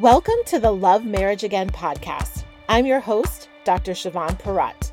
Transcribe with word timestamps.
Welcome 0.00 0.36
to 0.46 0.60
the 0.60 0.70
Love 0.70 1.04
Marriage 1.04 1.42
Again 1.42 1.70
podcast. 1.70 2.44
I'm 2.68 2.86
your 2.86 3.00
host, 3.00 3.48
Dr. 3.64 3.94
Chavonne 3.94 4.40
Perriott. 4.40 4.92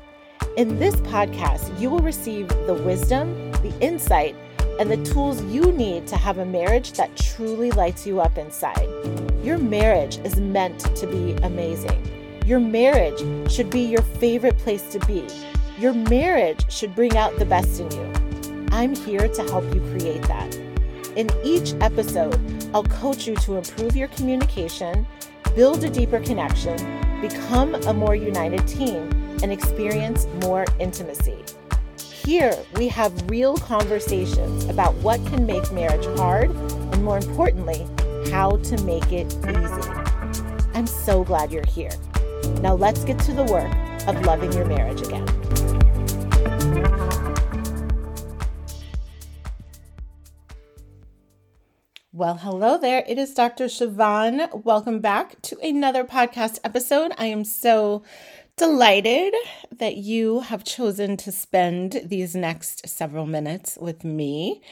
In 0.56 0.80
this 0.80 0.96
podcast, 0.96 1.80
you 1.80 1.90
will 1.90 2.00
receive 2.00 2.48
the 2.48 2.74
wisdom, 2.74 3.52
the 3.52 3.72
insight, 3.80 4.34
and 4.80 4.90
the 4.90 4.96
tools 5.04 5.44
you 5.44 5.70
need 5.70 6.08
to 6.08 6.16
have 6.16 6.38
a 6.38 6.44
marriage 6.44 6.90
that 6.94 7.16
truly 7.16 7.70
lights 7.70 8.04
you 8.04 8.20
up 8.20 8.36
inside. 8.36 8.88
Your 9.44 9.58
marriage 9.58 10.18
is 10.24 10.40
meant 10.40 10.80
to 10.96 11.06
be 11.06 11.34
amazing. 11.44 12.42
Your 12.44 12.58
marriage 12.58 13.22
should 13.48 13.70
be 13.70 13.82
your 13.82 14.02
favorite 14.02 14.58
place 14.58 14.90
to 14.90 14.98
be. 15.06 15.24
Your 15.78 15.94
marriage 15.94 16.68
should 16.68 16.96
bring 16.96 17.16
out 17.16 17.38
the 17.38 17.46
best 17.46 17.78
in 17.78 17.88
you. 17.92 18.66
I'm 18.72 18.96
here 18.96 19.28
to 19.28 19.42
help 19.44 19.72
you 19.72 19.80
create 19.82 20.22
that. 20.22 20.56
In 21.14 21.30
each 21.44 21.74
episode, 21.80 22.34
I'll 22.74 22.84
coach 22.84 23.26
you 23.26 23.36
to 23.36 23.56
improve 23.56 23.96
your 23.96 24.08
communication, 24.08 25.06
build 25.54 25.84
a 25.84 25.90
deeper 25.90 26.20
connection, 26.20 26.76
become 27.20 27.74
a 27.74 27.94
more 27.94 28.14
united 28.14 28.66
team, 28.66 29.10
and 29.42 29.52
experience 29.52 30.26
more 30.42 30.64
intimacy. 30.78 31.42
Here, 31.98 32.56
we 32.74 32.88
have 32.88 33.30
real 33.30 33.56
conversations 33.56 34.64
about 34.64 34.94
what 34.96 35.24
can 35.26 35.46
make 35.46 35.70
marriage 35.72 36.04
hard 36.18 36.50
and, 36.50 37.04
more 37.04 37.18
importantly, 37.18 37.86
how 38.30 38.56
to 38.56 38.82
make 38.84 39.12
it 39.12 39.32
easy. 39.36 39.90
I'm 40.74 40.86
so 40.86 41.24
glad 41.24 41.52
you're 41.52 41.66
here. 41.66 41.92
Now, 42.60 42.74
let's 42.74 43.04
get 43.04 43.18
to 43.20 43.32
the 43.32 43.44
work 43.44 43.72
of 44.08 44.20
loving 44.26 44.52
your 44.52 44.66
marriage 44.66 45.00
again. 45.02 45.26
Well, 52.16 52.36
hello 52.38 52.78
there. 52.78 53.04
It 53.06 53.18
is 53.18 53.34
Dr. 53.34 53.66
Chavonne. 53.66 54.64
Welcome 54.64 55.00
back 55.00 55.42
to 55.42 55.58
another 55.58 56.02
podcast 56.02 56.58
episode. 56.64 57.12
I 57.18 57.26
am 57.26 57.44
so 57.44 58.04
delighted 58.56 59.34
that 59.70 59.96
you 59.96 60.40
have 60.40 60.64
chosen 60.64 61.18
to 61.18 61.30
spend 61.30 62.00
these 62.06 62.34
next 62.34 62.88
several 62.88 63.26
minutes 63.26 63.76
with 63.78 64.02
me. 64.02 64.62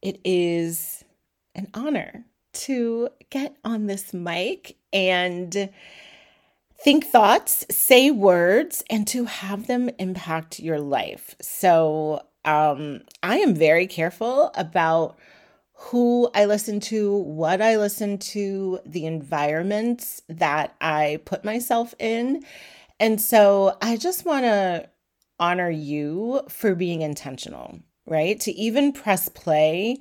It 0.00 0.20
is 0.24 1.02
an 1.56 1.66
honor 1.74 2.24
to 2.52 3.08
get 3.30 3.56
on 3.64 3.86
this 3.88 4.14
mic 4.14 4.76
and 4.92 5.70
think 6.78 7.06
thoughts, 7.06 7.66
say 7.68 8.12
words, 8.12 8.84
and 8.88 9.08
to 9.08 9.24
have 9.24 9.66
them 9.66 9.90
impact 9.98 10.60
your 10.60 10.78
life. 10.78 11.34
So, 11.40 12.24
um, 12.44 13.00
I 13.24 13.38
am 13.38 13.56
very 13.56 13.88
careful 13.88 14.52
about 14.54 15.18
who 15.82 16.30
I 16.32 16.44
listen 16.44 16.78
to, 16.80 17.16
what 17.16 17.60
I 17.60 17.76
listen 17.76 18.16
to, 18.18 18.78
the 18.86 19.04
environments 19.04 20.22
that 20.28 20.76
I 20.80 21.20
put 21.24 21.44
myself 21.44 21.92
in. 21.98 22.44
And 23.00 23.20
so 23.20 23.76
I 23.82 23.96
just 23.96 24.24
want 24.24 24.44
to 24.44 24.88
honor 25.40 25.70
you 25.70 26.42
for 26.48 26.76
being 26.76 27.02
intentional, 27.02 27.80
right? 28.06 28.38
To 28.40 28.52
even 28.52 28.92
press 28.92 29.28
play 29.28 29.98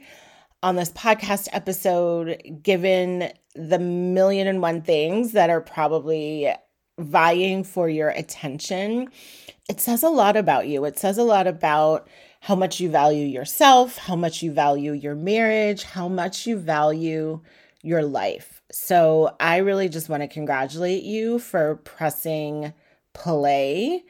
on 0.61 0.75
this 0.75 0.91
podcast 0.91 1.47
episode, 1.51 2.59
given 2.61 3.31
the 3.55 3.79
million 3.79 4.47
and 4.47 4.61
one 4.61 4.83
things 4.83 5.31
that 5.31 5.49
are 5.49 5.61
probably 5.61 6.53
vying 6.99 7.63
for 7.63 7.89
your 7.89 8.09
attention, 8.09 9.09
it 9.67 9.81
says 9.81 10.03
a 10.03 10.09
lot 10.09 10.37
about 10.37 10.67
you. 10.67 10.85
It 10.85 10.99
says 10.99 11.17
a 11.17 11.23
lot 11.23 11.47
about 11.47 12.07
how 12.41 12.55
much 12.55 12.79
you 12.79 12.89
value 12.89 13.25
yourself, 13.25 13.97
how 13.97 14.15
much 14.15 14.41
you 14.41 14.51
value 14.51 14.93
your 14.93 15.15
marriage, 15.15 15.83
how 15.83 16.07
much 16.07 16.47
you 16.47 16.57
value 16.57 17.39
your 17.83 18.03
life. 18.03 18.61
So, 18.71 19.35
I 19.39 19.57
really 19.57 19.89
just 19.89 20.09
want 20.09 20.23
to 20.23 20.27
congratulate 20.27 21.03
you 21.03 21.39
for 21.39 21.75
pressing 21.77 22.73
play 23.13 24.03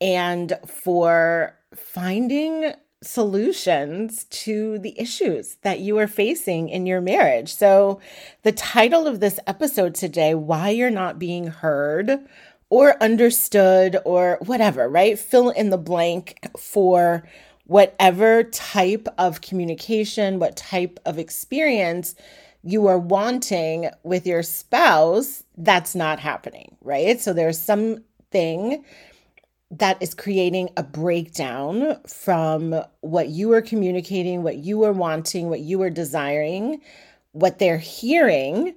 and 0.00 0.58
for 0.66 1.56
finding 1.74 2.72
solutions 3.00 4.24
to 4.24 4.78
the 4.80 4.98
issues 4.98 5.56
that 5.62 5.78
you 5.78 5.98
are 5.98 6.08
facing 6.08 6.68
in 6.68 6.84
your 6.84 7.00
marriage. 7.00 7.54
So, 7.54 8.00
the 8.42 8.52
title 8.52 9.06
of 9.06 9.20
this 9.20 9.38
episode 9.46 9.94
today, 9.94 10.34
Why 10.34 10.70
You're 10.70 10.90
Not 10.90 11.18
Being 11.18 11.46
Heard 11.46 12.26
or 12.70 13.00
Understood 13.02 13.98
or 14.04 14.38
whatever, 14.44 14.88
right? 14.88 15.18
Fill 15.18 15.50
in 15.50 15.70
the 15.70 15.78
blank 15.78 16.38
for 16.58 17.24
whatever 17.68 18.42
type 18.44 19.06
of 19.18 19.42
communication, 19.42 20.38
what 20.38 20.56
type 20.56 20.98
of 21.04 21.18
experience 21.18 22.14
you 22.62 22.86
are 22.86 22.98
wanting 22.98 23.90
with 24.02 24.26
your 24.26 24.42
spouse, 24.42 25.44
that's 25.58 25.94
not 25.94 26.18
happening, 26.18 26.76
right? 26.80 27.20
So 27.20 27.32
there's 27.32 27.58
something 27.58 28.84
that 29.70 30.02
is 30.02 30.14
creating 30.14 30.70
a 30.78 30.82
breakdown 30.82 31.98
from 32.06 32.74
what 33.02 33.28
you 33.28 33.52
are 33.52 33.60
communicating, 33.60 34.42
what 34.42 34.56
you 34.56 34.82
are 34.84 34.92
wanting, 34.92 35.50
what 35.50 35.60
you 35.60 35.82
are 35.82 35.90
desiring, 35.90 36.80
what 37.32 37.58
they're 37.58 37.76
hearing, 37.76 38.74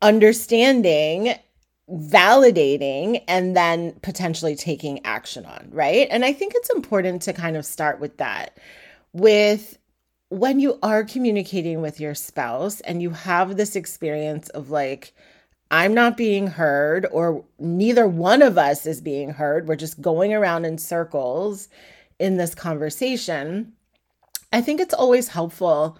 understanding, 0.00 1.34
validating 1.90 3.22
and 3.28 3.56
then 3.56 3.92
potentially 4.02 4.54
taking 4.54 5.04
action 5.04 5.46
on, 5.46 5.68
right? 5.70 6.06
And 6.10 6.24
I 6.24 6.32
think 6.32 6.52
it's 6.54 6.70
important 6.70 7.22
to 7.22 7.32
kind 7.32 7.56
of 7.56 7.64
start 7.64 8.00
with 8.00 8.18
that. 8.18 8.58
With 9.12 9.78
when 10.28 10.60
you 10.60 10.78
are 10.82 11.04
communicating 11.04 11.80
with 11.80 11.98
your 11.98 12.14
spouse 12.14 12.80
and 12.82 13.00
you 13.00 13.10
have 13.10 13.56
this 13.56 13.74
experience 13.74 14.48
of 14.50 14.70
like, 14.70 15.14
I'm 15.70 15.94
not 15.94 16.16
being 16.16 16.46
heard, 16.46 17.06
or 17.12 17.44
neither 17.58 18.06
one 18.06 18.42
of 18.42 18.56
us 18.56 18.86
is 18.86 19.00
being 19.00 19.30
heard, 19.30 19.68
we're 19.68 19.76
just 19.76 20.00
going 20.00 20.32
around 20.32 20.64
in 20.64 20.78
circles 20.78 21.68
in 22.18 22.36
this 22.36 22.54
conversation. 22.54 23.74
I 24.52 24.62
think 24.62 24.80
it's 24.80 24.94
always 24.94 25.28
helpful 25.28 25.98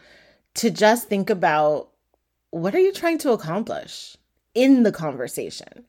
to 0.55 0.71
just 0.71 1.09
think 1.09 1.29
about 1.31 1.91
what 2.51 2.75
are 2.75 2.81
you 2.81 2.93
trying 2.93 3.19
to 3.19 3.33
accomplish? 3.33 4.17
In 4.55 4.83
the 4.83 4.93
conversation. 4.93 5.85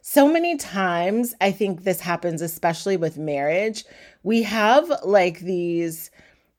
So 0.00 0.30
many 0.30 0.56
times, 0.56 1.34
I 1.40 1.50
think 1.50 1.84
this 1.84 2.00
happens, 2.00 2.42
especially 2.42 2.96
with 2.96 3.16
marriage. 3.16 3.84
We 4.22 4.42
have 4.42 4.92
like 5.02 5.40
these 5.40 6.10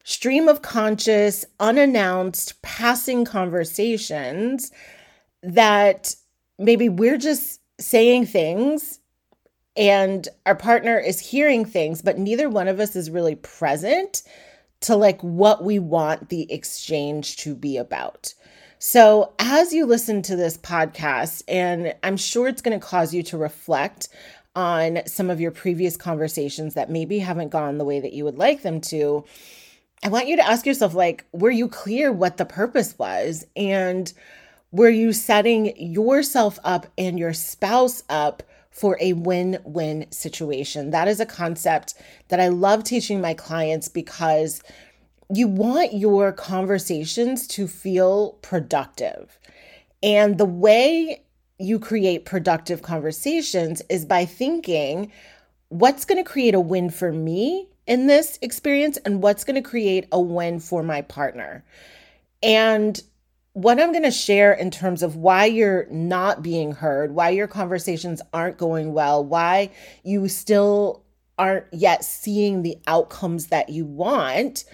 stream 0.04 0.48
of 0.48 0.62
conscious, 0.62 1.46
unannounced, 1.60 2.62
passing 2.62 3.26
conversations 3.26 4.72
that 5.44 6.16
maybe 6.58 6.90
we're 6.90 7.18
just 7.18 7.60
saying 7.80 8.26
things 8.26 9.00
and 9.78 10.28
our 10.46 10.56
partner 10.56 10.98
is 10.98 11.20
hearing 11.20 11.66
things, 11.66 12.02
but 12.02 12.18
neither 12.18 12.50
one 12.50 12.68
of 12.68 12.80
us 12.80 12.96
is 12.96 13.12
really 13.12 13.36
present 13.36 14.24
to 14.82 14.96
like 14.96 15.22
what 15.22 15.64
we 15.64 15.80
want 15.80 16.30
the 16.30 16.52
exchange 16.52 17.38
to 17.38 17.56
be 17.56 17.78
about. 17.78 18.34
So, 18.78 19.34
as 19.40 19.74
you 19.74 19.86
listen 19.86 20.22
to 20.24 20.36
this 20.36 20.58
podcast, 20.58 21.44
and 21.48 21.96
I'm 22.04 22.18
sure 22.18 22.48
it's 22.48 22.62
going 22.62 22.78
to 22.78 22.86
cause 22.86 23.14
you 23.14 23.24
to 23.24 23.38
reflect 23.38 24.10
on 24.56 25.00
some 25.06 25.30
of 25.30 25.40
your 25.40 25.52
previous 25.52 25.96
conversations 25.98 26.74
that 26.74 26.90
maybe 26.90 27.20
haven't 27.20 27.50
gone 27.50 27.78
the 27.78 27.86
way 27.86 28.00
that 28.00 28.14
you 28.14 28.26
would 28.26 28.38
like 28.38 28.64
them 28.64 28.82
to, 28.82 29.24
I 30.04 30.10
want 30.10 30.28
you 30.28 30.36
to 30.36 30.48
ask 30.48 30.66
yourself 30.66 30.94
like, 30.94 31.26
were 31.32 31.52
you 31.52 31.68
clear 31.68 32.12
what 32.12 32.38
the 32.38 32.46
purpose 32.46 32.98
was? 33.00 33.46
And 33.56 34.12
were 34.72 34.90
you 34.90 35.14
setting 35.14 35.76
yourself 35.78 36.60
up 36.64 36.88
and 36.98 37.18
your 37.18 37.34
spouse 37.34 38.04
up 38.10 38.44
for 38.72 38.98
a 39.00 39.14
win 39.14 39.58
win 39.64 40.06
situation? 40.12 40.92
That 40.92 41.08
is 41.08 41.22
a 41.22 41.26
concept 41.26 41.96
that 42.28 42.42
I 42.42 42.50
love 42.50 42.84
teaching 42.84 43.22
my 43.22 43.34
clients 43.34 43.88
because 43.88 44.62
you 45.34 45.48
want 45.48 45.94
your 45.94 46.32
conversations 46.32 47.48
to 47.48 47.68
feel 47.68 48.34
productive. 48.42 49.40
And 50.04 50.38
the 50.38 50.46
way 50.46 51.24
you 51.58 51.80
create 51.80 52.26
productive 52.26 52.82
conversations 52.82 53.82
is 53.90 54.06
by 54.06 54.26
thinking 54.26 55.12
what's 55.70 56.06
going 56.06 56.24
to 56.24 56.30
create 56.30 56.54
a 56.54 56.60
win 56.60 56.90
for 56.90 57.12
me 57.12 57.68
in 57.88 58.08
this 58.08 58.38
experience 58.42 58.98
and 58.98 59.22
what's 59.22 59.44
going 59.44 59.62
to 59.62 59.68
create 59.68 60.08
a 60.12 60.20
win 60.20 60.60
for 60.60 60.84
my 60.84 61.02
partner. 61.02 61.64
And 62.44 63.02
what 63.54 63.80
I'm 63.80 63.92
going 63.92 64.04
to 64.04 64.12
share 64.12 64.54
in 64.54 64.70
terms 64.70 65.02
of 65.02 65.16
why 65.16 65.46
you're 65.46 65.88
not 65.90 66.44
being 66.44 66.74
heard, 66.74 67.16
why 67.16 67.30
your 67.30 67.48
conversations 67.48 68.22
aren't 68.34 68.58
going 68.58 68.94
well, 68.94 69.24
why 69.24 69.72
you 70.04 70.28
still 70.28 71.04
aren't 71.38 71.66
yet 71.72 72.04
seeing 72.04 72.62
the 72.62 72.78
outcomes 72.86 73.48
that 73.48 73.70
you 73.70 73.86
want 73.86 74.66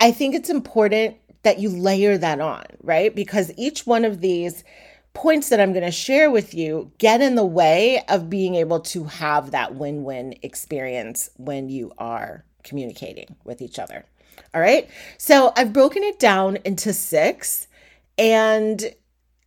I 0.00 0.12
think 0.12 0.34
it's 0.34 0.50
important 0.50 1.16
that 1.42 1.58
you 1.58 1.70
layer 1.70 2.18
that 2.18 2.40
on, 2.40 2.64
right? 2.82 3.14
Because 3.14 3.52
each 3.56 3.86
one 3.86 4.04
of 4.04 4.20
these 4.20 4.64
points 5.14 5.48
that 5.48 5.60
I'm 5.60 5.72
going 5.72 5.84
to 5.84 5.90
share 5.90 6.30
with 6.30 6.54
you 6.54 6.92
get 6.98 7.20
in 7.20 7.34
the 7.34 7.44
way 7.44 8.04
of 8.08 8.30
being 8.30 8.54
able 8.54 8.80
to 8.80 9.04
have 9.04 9.50
that 9.50 9.74
win 9.74 10.04
win 10.04 10.34
experience 10.42 11.30
when 11.36 11.68
you 11.68 11.92
are 11.98 12.44
communicating 12.62 13.34
with 13.44 13.60
each 13.60 13.78
other. 13.78 14.04
All 14.54 14.60
right. 14.60 14.88
So 15.16 15.52
I've 15.56 15.72
broken 15.72 16.02
it 16.04 16.18
down 16.18 16.58
into 16.64 16.92
six. 16.92 17.66
And 18.16 18.94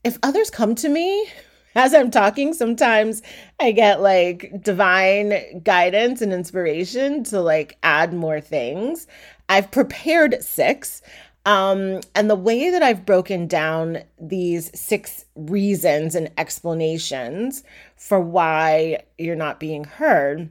if 0.04 0.18
others 0.24 0.50
come 0.50 0.76
to 0.76 0.90
me 0.90 1.28
as 1.76 1.94
I'm 1.94 2.12
talking, 2.12 2.54
sometimes 2.54 3.22
I 3.60 3.72
get 3.72 4.02
like 4.02 4.62
divine 4.62 5.62
guidance 5.64 6.22
and 6.22 6.34
inspiration 6.34 7.24
to 7.26 7.40
like 7.40 7.78
add 7.84 8.14
more 8.14 8.42
things. 8.42 9.08
I've 9.52 9.70
prepared 9.70 10.42
six. 10.42 11.02
Um, 11.46 12.00
and 12.16 12.30
the 12.30 12.36
way 12.36 12.70
that 12.70 12.82
I've 12.82 13.06
broken 13.06 13.48
down 13.48 13.98
these 14.18 14.72
six 14.80 15.26
reasons 15.36 16.16
and 16.16 16.32
explanations 16.38 17.66
for 17.98 18.22
why 18.22 19.04
you're 19.18 19.36
not 19.36 19.60
being 19.60 19.84
heard 19.84 20.50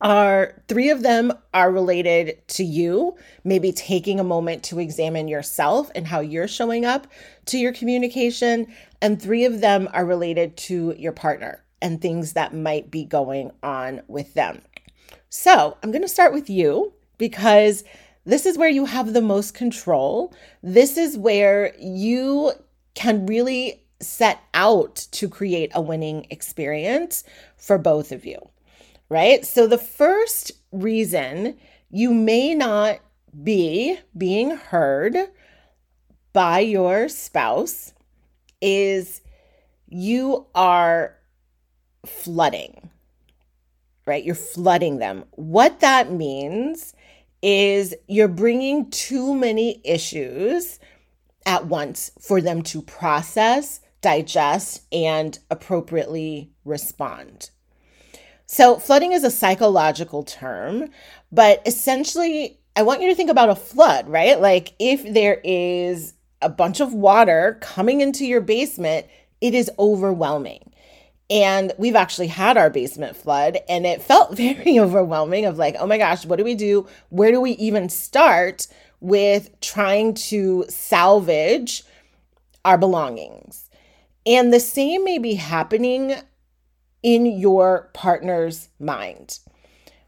are 0.00 0.62
three 0.66 0.88
of 0.88 1.02
them 1.02 1.30
are 1.52 1.70
related 1.70 2.48
to 2.48 2.64
you, 2.64 3.18
maybe 3.44 3.70
taking 3.70 4.18
a 4.18 4.24
moment 4.24 4.62
to 4.62 4.78
examine 4.78 5.28
yourself 5.28 5.90
and 5.94 6.06
how 6.06 6.20
you're 6.20 6.48
showing 6.48 6.86
up 6.86 7.06
to 7.44 7.58
your 7.58 7.74
communication. 7.74 8.66
And 9.02 9.20
three 9.20 9.44
of 9.44 9.60
them 9.60 9.90
are 9.92 10.06
related 10.06 10.56
to 10.58 10.94
your 10.96 11.12
partner 11.12 11.62
and 11.82 12.00
things 12.00 12.32
that 12.32 12.54
might 12.54 12.90
be 12.90 13.04
going 13.04 13.50
on 13.62 14.00
with 14.08 14.32
them. 14.32 14.62
So 15.28 15.76
I'm 15.82 15.90
going 15.90 16.00
to 16.00 16.08
start 16.08 16.32
with 16.32 16.48
you 16.48 16.94
because 17.20 17.84
this 18.24 18.44
is 18.44 18.58
where 18.58 18.68
you 18.68 18.86
have 18.86 19.12
the 19.12 19.22
most 19.22 19.54
control. 19.54 20.34
This 20.60 20.96
is 20.96 21.16
where 21.16 21.72
you 21.78 22.52
can 22.94 23.26
really 23.26 23.84
set 24.00 24.40
out 24.54 24.96
to 25.12 25.28
create 25.28 25.70
a 25.74 25.80
winning 25.80 26.26
experience 26.30 27.22
for 27.56 27.78
both 27.78 28.10
of 28.10 28.24
you 28.26 28.50
right? 29.10 29.44
So 29.44 29.66
the 29.66 29.76
first 29.76 30.52
reason 30.72 31.58
you 31.90 32.14
may 32.14 32.54
not 32.54 33.00
be 33.42 33.98
being 34.16 34.52
heard 34.52 35.16
by 36.32 36.60
your 36.60 37.08
spouse 37.08 37.92
is 38.62 39.20
you 39.88 40.46
are 40.54 41.16
flooding, 42.06 42.88
right? 44.06 44.24
You're 44.24 44.34
flooding 44.36 44.98
them. 44.98 45.24
What 45.32 45.80
that 45.80 46.12
means 46.12 46.94
is 47.42 47.94
you're 48.06 48.28
bringing 48.28 48.90
too 48.90 49.34
many 49.34 49.80
issues 49.84 50.78
at 51.46 51.66
once 51.66 52.10
for 52.20 52.40
them 52.40 52.62
to 52.62 52.82
process, 52.82 53.80
digest, 54.00 54.82
and 54.92 55.38
appropriately 55.50 56.50
respond. 56.64 57.50
So, 58.46 58.78
flooding 58.78 59.12
is 59.12 59.24
a 59.24 59.30
psychological 59.30 60.24
term, 60.24 60.88
but 61.30 61.62
essentially, 61.66 62.60
I 62.76 62.82
want 62.82 63.02
you 63.02 63.08
to 63.08 63.14
think 63.14 63.30
about 63.30 63.50
a 63.50 63.54
flood, 63.54 64.08
right? 64.08 64.40
Like 64.40 64.74
if 64.78 65.02
there 65.12 65.40
is 65.44 66.14
a 66.40 66.48
bunch 66.48 66.80
of 66.80 66.94
water 66.94 67.58
coming 67.60 68.00
into 68.00 68.24
your 68.24 68.40
basement, 68.40 69.06
it 69.40 69.54
is 69.54 69.70
overwhelming. 69.78 70.69
And 71.30 71.72
we've 71.78 71.94
actually 71.94 72.26
had 72.26 72.56
our 72.56 72.70
basement 72.70 73.16
flood, 73.16 73.58
and 73.68 73.86
it 73.86 74.02
felt 74.02 74.36
very 74.36 74.78
overwhelming 74.78 75.46
of 75.46 75.58
like, 75.58 75.76
oh 75.78 75.86
my 75.86 75.98
gosh, 75.98 76.26
what 76.26 76.36
do 76.36 76.44
we 76.44 76.54
do? 76.54 76.86
Where 77.10 77.30
do 77.30 77.40
we 77.40 77.52
even 77.52 77.88
start 77.88 78.66
with 79.00 79.58
trying 79.60 80.14
to 80.14 80.64
salvage 80.68 81.84
our 82.64 82.76
belongings? 82.76 83.70
And 84.26 84.52
the 84.52 84.60
same 84.60 85.04
may 85.04 85.18
be 85.18 85.34
happening 85.34 86.14
in 87.02 87.26
your 87.26 87.90
partner's 87.94 88.68
mind. 88.78 89.38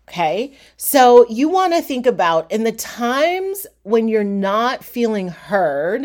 Okay. 0.08 0.54
So 0.76 1.26
you 1.28 1.48
want 1.48 1.72
to 1.72 1.80
think 1.80 2.06
about 2.06 2.50
in 2.52 2.64
the 2.64 2.72
times 2.72 3.66
when 3.82 4.08
you're 4.08 4.24
not 4.24 4.84
feeling 4.84 5.28
heard, 5.28 6.04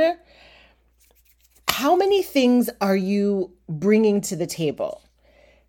how 1.67 1.95
many 1.95 2.23
things 2.23 2.69
are 2.79 2.95
you 2.95 3.51
bringing 3.67 4.21
to 4.21 4.35
the 4.35 4.47
table? 4.47 5.01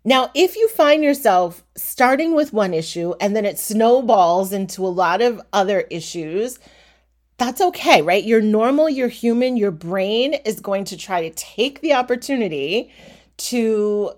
Now, 0.05 0.31
if 0.33 0.55
you 0.55 0.69
find 0.69 1.03
yourself 1.03 1.63
starting 1.75 2.33
with 2.33 2.53
one 2.53 2.73
issue 2.73 3.13
and 3.19 3.35
then 3.35 3.45
it 3.45 3.59
snowballs 3.59 4.53
into 4.53 4.85
a 4.85 4.87
lot 4.87 5.21
of 5.21 5.41
other 5.51 5.81
issues, 5.89 6.57
that's 7.37 7.61
okay, 7.61 8.01
right? 8.01 8.23
You're 8.23 8.41
normal, 8.41 8.89
you're 8.89 9.07
human, 9.07 9.57
your 9.57 9.71
brain 9.71 10.35
is 10.45 10.59
going 10.59 10.85
to 10.85 10.97
try 10.97 11.21
to 11.27 11.35
take 11.35 11.81
the 11.81 11.93
opportunity 11.93 12.91
to 13.37 14.11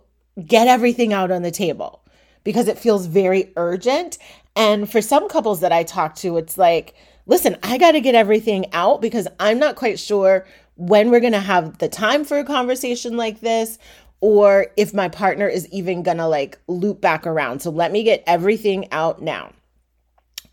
get 0.45 0.67
everything 0.67 1.13
out 1.13 1.31
on 1.31 1.41
the 1.41 1.51
table 1.51 2.03
because 2.43 2.67
it 2.67 2.79
feels 2.79 3.05
very 3.05 3.51
urgent. 3.55 4.17
And 4.55 4.89
for 4.89 5.01
some 5.01 5.29
couples 5.29 5.61
that 5.61 5.71
I 5.71 5.83
talk 5.83 6.15
to, 6.15 6.37
it's 6.37 6.57
like, 6.57 6.95
listen, 7.25 7.57
I 7.63 7.77
got 7.77 7.91
to 7.91 8.01
get 8.01 8.15
everything 8.15 8.65
out 8.73 9.01
because 9.01 9.27
I'm 9.39 9.59
not 9.59 9.75
quite 9.75 9.99
sure 9.99 10.45
when 10.75 11.11
we're 11.11 11.19
going 11.19 11.33
to 11.33 11.39
have 11.39 11.77
the 11.77 11.89
time 11.89 12.25
for 12.25 12.39
a 12.39 12.43
conversation 12.43 13.17
like 13.17 13.41
this 13.41 13.77
or 14.21 14.67
if 14.77 14.93
my 14.93 15.09
partner 15.09 15.47
is 15.47 15.67
even 15.69 16.03
to 16.17 16.27
like 16.27 16.57
loop 16.67 17.01
back 17.01 17.27
around. 17.27 17.61
So 17.61 17.69
let 17.69 17.91
me 17.91 18.03
get 18.03 18.23
everything 18.25 18.91
out 18.91 19.21
now. 19.21 19.51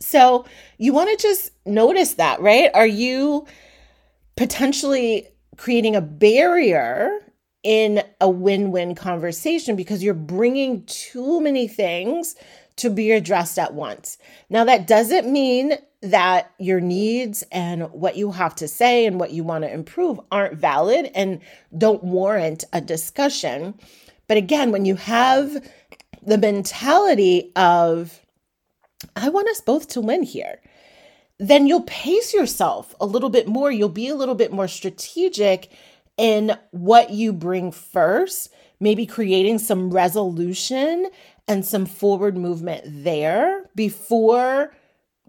So 0.00 0.44
you 0.78 0.92
want 0.92 1.16
to 1.16 1.22
just 1.22 1.52
notice 1.66 2.14
that, 2.14 2.40
right? 2.40 2.70
Are 2.74 2.86
you 2.86 3.46
potentially 4.36 5.28
creating 5.56 5.96
a 5.96 6.00
barrier 6.00 7.10
in 7.62 8.02
a 8.20 8.30
win 8.30 8.70
win 8.70 8.94
conversation 8.94 9.76
because 9.76 10.02
you're 10.02 10.14
bringing 10.14 10.84
too 10.86 11.40
many 11.40 11.68
things 11.68 12.36
to 12.76 12.88
be 12.88 13.10
addressed 13.10 13.58
at 13.58 13.74
once. 13.74 14.18
Now, 14.48 14.64
that 14.64 14.86
doesn't 14.86 15.30
mean 15.30 15.74
that 16.00 16.52
your 16.58 16.80
needs 16.80 17.42
and 17.50 17.90
what 17.90 18.16
you 18.16 18.30
have 18.30 18.54
to 18.56 18.68
say 18.68 19.04
and 19.06 19.18
what 19.18 19.32
you 19.32 19.42
want 19.42 19.64
to 19.64 19.72
improve 19.72 20.20
aren't 20.30 20.58
valid 20.58 21.10
and 21.14 21.40
don't 21.76 22.04
warrant 22.04 22.64
a 22.72 22.80
discussion. 22.80 23.74
But 24.28 24.36
again, 24.36 24.70
when 24.70 24.84
you 24.84 24.94
have 24.94 25.56
the 26.22 26.38
mentality 26.38 27.52
of, 27.56 28.20
I 29.16 29.28
want 29.28 29.48
us 29.48 29.60
both 29.60 29.88
to 29.88 30.00
win 30.00 30.22
here, 30.22 30.60
then 31.38 31.66
you'll 31.66 31.82
pace 31.82 32.34
yourself 32.34 32.94
a 33.00 33.06
little 33.06 33.30
bit 33.30 33.48
more. 33.48 33.70
You'll 33.70 33.88
be 33.88 34.08
a 34.08 34.16
little 34.16 34.34
bit 34.34 34.52
more 34.52 34.68
strategic 34.68 35.70
in 36.16 36.56
what 36.72 37.10
you 37.10 37.32
bring 37.32 37.72
first, 37.72 38.52
maybe 38.80 39.06
creating 39.06 39.58
some 39.58 39.90
resolution 39.90 41.08
and 41.46 41.64
some 41.64 41.86
forward 41.86 42.36
movement 42.36 42.82
there 42.84 43.70
before 43.74 44.74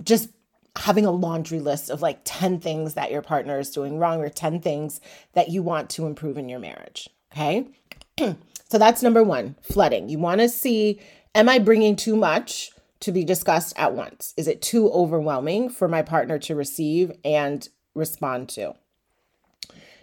just 0.04 0.30
having 0.79 1.05
a 1.05 1.11
laundry 1.11 1.59
list 1.59 1.89
of 1.89 2.01
like 2.01 2.21
10 2.23 2.61
things 2.61 2.93
that 2.93 3.11
your 3.11 3.21
partner 3.21 3.59
is 3.59 3.69
doing 3.69 3.99
wrong 3.99 4.21
or 4.21 4.29
10 4.29 4.61
things 4.61 5.01
that 5.33 5.49
you 5.49 5.61
want 5.61 5.89
to 5.89 6.05
improve 6.05 6.37
in 6.37 6.47
your 6.47 6.59
marriage. 6.59 7.09
Okay. 7.33 7.68
so 8.18 8.77
that's 8.77 9.04
number 9.04 9.21
one 9.21 9.56
flooding. 9.61 10.07
You 10.07 10.19
want 10.19 10.39
to 10.39 10.47
see, 10.47 11.01
am 11.35 11.49
I 11.49 11.59
bringing 11.59 11.97
too 11.97 12.15
much 12.15 12.71
to 13.01 13.11
be 13.11 13.25
discussed 13.25 13.77
at 13.77 13.94
once? 13.94 14.33
Is 14.37 14.47
it 14.47 14.61
too 14.61 14.89
overwhelming 14.92 15.69
for 15.69 15.89
my 15.89 16.01
partner 16.01 16.39
to 16.39 16.56
receive 16.56 17.11
and 17.25 17.68
respond 17.94 18.47
to? 18.49 18.73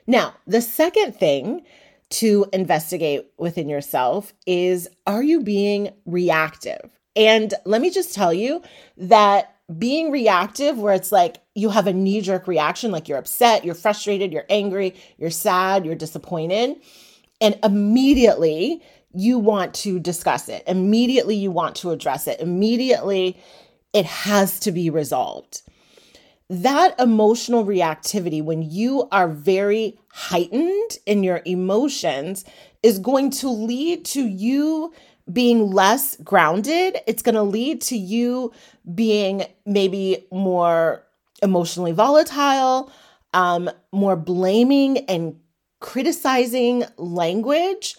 Now, 0.07 0.35
the 0.47 0.61
second 0.61 1.17
thing 1.17 1.65
to 2.09 2.47
investigate 2.53 3.27
within 3.39 3.71
yourself 3.71 4.35
is 4.47 4.89
are 5.07 5.23
you 5.23 5.43
being 5.43 5.95
reactive? 6.05 6.91
And 7.17 7.55
let 7.65 7.81
me 7.81 7.89
just 7.91 8.15
tell 8.15 8.33
you 8.33 8.63
that 8.99 9.56
being 9.79 10.11
reactive, 10.13 10.79
where 10.79 10.95
it's 10.95 11.11
like 11.11 11.39
you 11.55 11.71
have 11.71 11.87
a 11.87 11.93
knee 11.93 12.21
jerk 12.21 12.47
reaction, 12.47 12.93
like 12.93 13.09
you're 13.09 13.19
upset, 13.19 13.65
you're 13.65 13.75
frustrated, 13.75 14.33
you're 14.33 14.47
angry, 14.49 14.95
you're 15.19 15.31
sad, 15.31 15.85
you're 15.85 15.97
disappointed, 15.97 16.77
and 17.41 17.59
immediately 17.65 18.83
you 19.13 19.39
want 19.39 19.75
to 19.75 19.99
discuss 19.99 20.49
it, 20.49 20.63
immediately 20.67 21.35
you 21.35 21.51
want 21.51 21.75
to 21.77 21.91
address 21.91 22.29
it, 22.29 22.39
immediately 22.41 23.37
it 23.93 24.05
has 24.05 24.61
to 24.61 24.71
be 24.71 24.91
resolved. 24.91 25.63
That 26.49 26.95
emotional 27.01 27.65
reactivity, 27.65 28.41
when 28.45 28.63
you 28.63 29.09
are 29.11 29.29
very 29.29 29.99
heightened 30.13 30.99
in 31.05 31.25
your 31.25 31.43
emotions, 31.45 32.45
is 32.85 33.01
going 33.01 33.31
to 33.31 33.49
lead 33.49 34.05
to 34.05 34.25
you 34.25 34.93
being 35.33 35.71
less 35.71 36.17
grounded. 36.17 36.99
It's 37.07 37.23
going 37.23 37.35
to 37.35 37.43
lead 37.43 37.81
to 37.83 37.97
you 37.97 38.53
being 38.95 39.45
maybe 39.65 40.27
more 40.31 41.05
emotionally 41.43 41.93
volatile, 41.93 42.91
um, 43.35 43.71
more 43.93 44.17
blaming 44.17 44.99
and 45.07 45.39
criticizing 45.81 46.85
language 46.97 47.97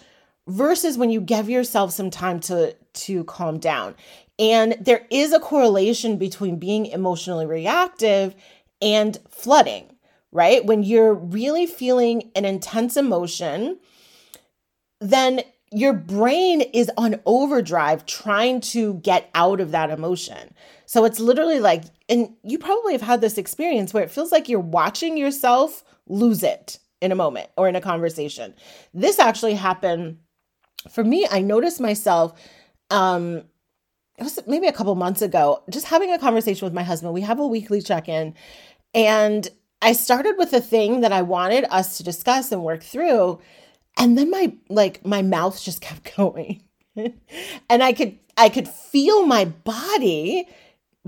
versus 0.48 0.98
when 0.98 1.10
you 1.10 1.22
give 1.22 1.50
yourself 1.50 1.92
some 1.92 2.10
time 2.10 2.40
to 2.40 2.76
to 2.94 3.24
calm 3.26 3.60
down 3.60 3.94
and 4.40 4.78
there 4.80 5.06
is 5.10 5.34
a 5.34 5.40
correlation 5.40 6.18
between 6.18 6.58
being 6.58 6.86
emotionally 6.86 7.46
reactive 7.46 8.36
and 8.82 9.18
flooding, 9.30 9.96
right? 10.32 10.64
When 10.64 10.84
you're 10.84 11.14
really 11.14 11.66
feeling 11.66 12.32
an 12.36 12.46
intense 12.46 12.98
emotion, 12.98 13.80
then 15.00 15.42
your 15.72 15.94
brain 15.94 16.62
is 16.62 16.90
on 16.98 17.20
overdrive 17.26 18.06
trying 18.06 18.62
to 18.62 18.96
get 18.96 19.30
out 19.36 19.60
of 19.60 19.72
that 19.72 19.90
emotion. 19.90 20.54
So 20.86 21.06
it's 21.06 21.20
literally 21.20 21.60
like, 21.60 21.84
and 22.08 22.34
you 22.44 22.58
probably 22.58 22.94
have 22.94 23.02
had 23.02 23.22
this 23.22 23.38
experience 23.38 23.94
where 23.94 24.04
it 24.04 24.12
feels 24.12 24.32
like 24.32 24.48
you're 24.48 24.60
watching 24.60 25.18
yourself 25.18 25.84
lose 26.08 26.44
it, 26.44 26.80
in 27.02 27.12
a 27.12 27.16
moment 27.16 27.50
or 27.58 27.68
in 27.68 27.76
a 27.76 27.82
conversation. 27.82 28.54
This 28.94 29.20
actually 29.20 29.54
happened 29.54 30.18
for 30.90 31.04
me. 31.04 31.28
I 31.30 31.42
noticed 31.42 31.80
myself 31.80 32.40
um 32.90 33.44
it 34.18 34.24
was 34.24 34.40
maybe 34.48 34.68
a 34.68 34.74
couple 34.74 34.96
months 34.96 35.22
ago 35.22 35.64
just 35.70 35.86
having 35.86 36.12
a 36.12 36.18
conversation 36.18 36.66
with 36.66 36.74
my 36.74 36.84
husband. 36.84 37.14
We 37.14 37.22
have 37.22 37.40
a 37.40 37.48
weekly 37.48 37.82
check-in 37.82 38.34
and 38.94 39.48
I 39.82 39.94
started 39.94 40.36
with 40.38 40.54
a 40.54 40.62
thing 40.62 41.02
that 41.02 41.12
I 41.12 41.22
wanted 41.22 41.66
us 41.70 41.98
to 41.98 42.04
discuss 42.04 42.52
and 42.52 42.64
work 42.64 42.82
through 42.82 43.40
and 43.98 44.18
then 44.18 44.30
my 44.30 44.54
like 44.70 45.06
my 45.06 45.22
mouth 45.22 45.62
just 45.62 45.82
kept 45.82 46.16
going. 46.18 46.62
and 46.96 47.84
I 47.84 47.94
could 47.94 48.18
I 48.38 48.50
could 48.50 48.68
feel 48.68 49.26
my 49.26 49.46
body 49.46 50.48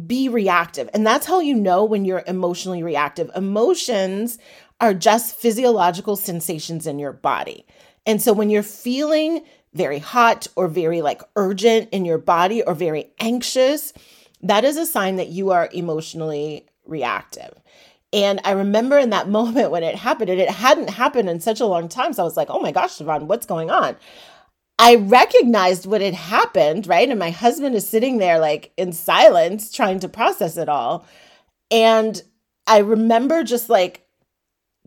be 0.07 0.29
reactive. 0.29 0.89
And 0.93 1.05
that's 1.05 1.25
how 1.25 1.39
you 1.39 1.55
know 1.55 1.83
when 1.83 2.05
you're 2.05 2.23
emotionally 2.25 2.83
reactive. 2.83 3.29
Emotions 3.35 4.37
are 4.79 4.93
just 4.93 5.35
physiological 5.35 6.15
sensations 6.15 6.87
in 6.87 6.99
your 6.99 7.11
body. 7.11 7.65
And 8.05 8.21
so 8.21 8.31
when 8.31 8.49
you're 8.49 8.63
feeling 8.63 9.43
very 9.73 9.99
hot 9.99 10.47
or 10.55 10.67
very 10.67 11.01
like 11.01 11.21
urgent 11.35 11.89
in 11.91 12.05
your 12.05 12.17
body 12.17 12.63
or 12.63 12.73
very 12.73 13.11
anxious, 13.19 13.93
that 14.41 14.63
is 14.63 14.77
a 14.77 14.85
sign 14.85 15.17
that 15.17 15.27
you 15.27 15.51
are 15.51 15.69
emotionally 15.73 16.65
reactive. 16.85 17.53
And 18.11 18.41
I 18.43 18.51
remember 18.51 18.97
in 18.97 19.11
that 19.11 19.29
moment 19.39 19.71
when 19.71 19.83
it 19.83 19.95
happened, 19.95 20.29
and 20.29 20.39
it 20.39 20.49
hadn't 20.49 20.89
happened 20.89 21.29
in 21.29 21.39
such 21.39 21.59
a 21.59 21.65
long 21.65 21.87
time. 21.87 22.13
So 22.13 22.23
I 22.23 22.25
was 22.25 22.37
like, 22.37 22.49
oh 22.49 22.59
my 22.59 22.71
gosh, 22.71 22.97
Chavonne, 22.97 23.23
what's 23.23 23.45
going 23.45 23.69
on? 23.69 23.95
I 24.81 24.95
recognized 24.95 25.85
what 25.85 25.99
had 25.99 26.13
happened, 26.13 26.87
right? 26.87 27.09
And 27.09 27.19
my 27.19 27.31
husband 27.31 27.75
is 27.75 27.87
sitting 27.87 28.17
there 28.17 28.39
like 28.39 28.71
in 28.77 28.93
silence 28.93 29.71
trying 29.71 29.99
to 29.99 30.07
process 30.07 30.55
it 30.55 30.69
all. 30.69 31.05
And 31.69 32.21
I 32.65 32.77
remember 32.79 33.43
just 33.43 33.69
like 33.69 34.07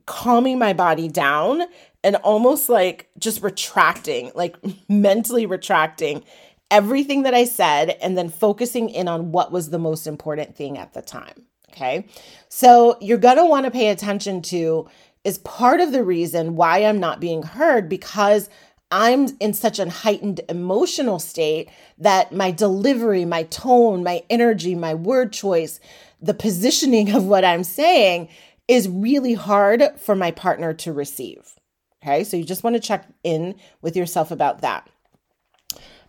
calming 0.06 0.58
my 0.58 0.72
body 0.72 1.08
down 1.08 1.64
and 2.02 2.16
almost 2.16 2.70
like 2.70 3.10
just 3.18 3.42
retracting, 3.42 4.32
like 4.34 4.56
mentally 4.88 5.44
retracting 5.44 6.24
everything 6.70 7.24
that 7.24 7.34
I 7.34 7.44
said 7.44 7.90
and 8.00 8.16
then 8.16 8.30
focusing 8.30 8.88
in 8.88 9.08
on 9.08 9.30
what 9.30 9.52
was 9.52 9.68
the 9.68 9.78
most 9.78 10.06
important 10.06 10.56
thing 10.56 10.78
at 10.78 10.94
the 10.94 11.02
time. 11.02 11.44
Okay. 11.72 12.06
So 12.48 12.98
you're 13.00 13.18
going 13.18 13.38
to 13.38 13.46
want 13.46 13.64
to 13.64 13.70
pay 13.70 13.88
attention 13.88 14.42
to 14.42 14.88
is 15.24 15.38
part 15.38 15.80
of 15.80 15.92
the 15.92 16.04
reason 16.04 16.56
why 16.56 16.78
I'm 16.78 17.00
not 17.00 17.20
being 17.20 17.42
heard 17.42 17.88
because 17.88 18.50
I'm 18.90 19.28
in 19.40 19.54
such 19.54 19.78
a 19.78 19.88
heightened 19.88 20.42
emotional 20.50 21.18
state 21.18 21.70
that 21.96 22.32
my 22.32 22.50
delivery, 22.50 23.24
my 23.24 23.44
tone, 23.44 24.02
my 24.02 24.22
energy, 24.28 24.74
my 24.74 24.94
word 24.94 25.32
choice, 25.32 25.80
the 26.20 26.34
positioning 26.34 27.14
of 27.14 27.24
what 27.24 27.44
I'm 27.44 27.64
saying 27.64 28.28
is 28.68 28.88
really 28.88 29.34
hard 29.34 29.82
for 29.98 30.14
my 30.14 30.30
partner 30.30 30.74
to 30.74 30.92
receive. 30.92 31.54
Okay, 32.02 32.24
so 32.24 32.36
you 32.36 32.44
just 32.44 32.64
want 32.64 32.74
to 32.74 32.80
check 32.80 33.06
in 33.22 33.54
with 33.80 33.96
yourself 33.96 34.30
about 34.30 34.60
that. 34.60 34.90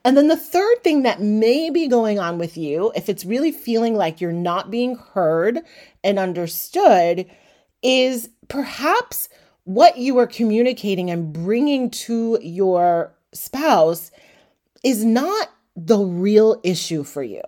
And 0.05 0.17
then 0.17 0.27
the 0.27 0.37
third 0.37 0.83
thing 0.83 1.03
that 1.03 1.21
may 1.21 1.69
be 1.69 1.87
going 1.87 2.19
on 2.19 2.37
with 2.37 2.57
you, 2.57 2.91
if 2.95 3.07
it's 3.07 3.23
really 3.23 3.51
feeling 3.51 3.95
like 3.95 4.19
you're 4.19 4.33
not 4.33 4.69
being 4.69 4.95
heard 4.95 5.59
and 6.03 6.19
understood, 6.19 7.25
is 7.81 8.29
perhaps 8.49 9.29
what 9.63 9.97
you 9.97 10.17
are 10.17 10.27
communicating 10.27 11.09
and 11.09 11.31
bringing 11.31 11.89
to 11.89 12.37
your 12.41 13.13
spouse 13.33 14.11
is 14.83 15.05
not 15.05 15.49
the 15.75 15.99
real 15.99 16.59
issue 16.63 17.03
for 17.03 17.23
you. 17.23 17.41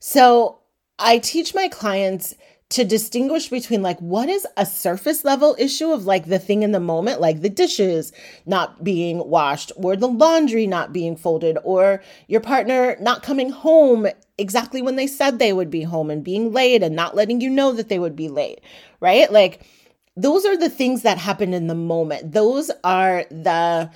So 0.00 0.58
I 0.98 1.18
teach 1.18 1.54
my 1.54 1.68
clients 1.68 2.34
to 2.70 2.84
distinguish 2.84 3.48
between 3.48 3.80
like 3.80 3.98
what 4.00 4.28
is 4.28 4.46
a 4.56 4.66
surface 4.66 5.24
level 5.24 5.56
issue 5.58 5.90
of 5.90 6.04
like 6.04 6.26
the 6.26 6.38
thing 6.38 6.62
in 6.62 6.72
the 6.72 6.80
moment, 6.80 7.20
like 7.20 7.40
the 7.40 7.48
dishes 7.48 8.12
not 8.44 8.84
being 8.84 9.26
washed 9.28 9.72
or 9.76 9.96
the 9.96 10.08
laundry 10.08 10.66
not 10.66 10.92
being 10.92 11.16
folded 11.16 11.56
or 11.64 12.02
your 12.26 12.40
partner 12.40 12.96
not 13.00 13.22
coming 13.22 13.50
home 13.50 14.06
exactly 14.36 14.82
when 14.82 14.96
they 14.96 15.06
said 15.06 15.38
they 15.38 15.52
would 15.52 15.70
be 15.70 15.82
home 15.82 16.10
and 16.10 16.22
being 16.22 16.52
late 16.52 16.82
and 16.82 16.94
not 16.94 17.16
letting 17.16 17.40
you 17.40 17.48
know 17.48 17.72
that 17.72 17.88
they 17.88 17.98
would 17.98 18.14
be 18.14 18.28
late, 18.28 18.60
right? 19.00 19.32
Like 19.32 19.66
those 20.14 20.44
are 20.44 20.56
the 20.56 20.68
things 20.68 21.02
that 21.02 21.16
happen 21.16 21.54
in 21.54 21.68
the 21.68 21.74
moment. 21.74 22.32
Those 22.32 22.70
are 22.84 23.24
the 23.30 23.90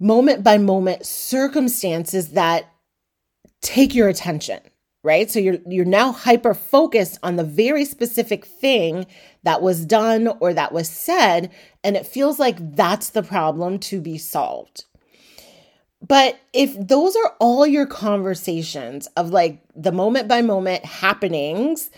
moment 0.00 0.42
by 0.42 0.58
moment 0.58 1.06
circumstances 1.06 2.30
that 2.30 2.68
take 3.60 3.94
your 3.94 4.08
attention, 4.08 4.60
right? 5.08 5.30
So 5.30 5.38
you're 5.38 5.58
you're 5.66 5.86
now 5.86 6.12
hyper 6.12 6.52
focused 6.52 7.18
on 7.22 7.36
the 7.36 7.44
very 7.44 7.86
specific 7.86 8.44
thing 8.44 9.06
that 9.42 9.62
was 9.62 9.86
done 9.86 10.28
or 10.38 10.52
that 10.52 10.70
was 10.70 10.86
said 10.90 11.50
and 11.82 11.96
it 11.96 12.06
feels 12.06 12.38
like 12.38 12.76
that's 12.76 13.08
the 13.08 13.22
problem 13.22 13.78
to 13.78 14.02
be 14.02 14.18
solved. 14.18 14.84
But 16.06 16.38
if 16.52 16.76
those 16.78 17.16
are 17.16 17.34
all 17.40 17.66
your 17.66 17.86
conversations 17.86 19.06
of 19.16 19.30
like 19.30 19.62
the 19.74 19.92
moment 19.92 20.28
by 20.28 20.42
moment 20.42 20.84
happenings 20.84 21.90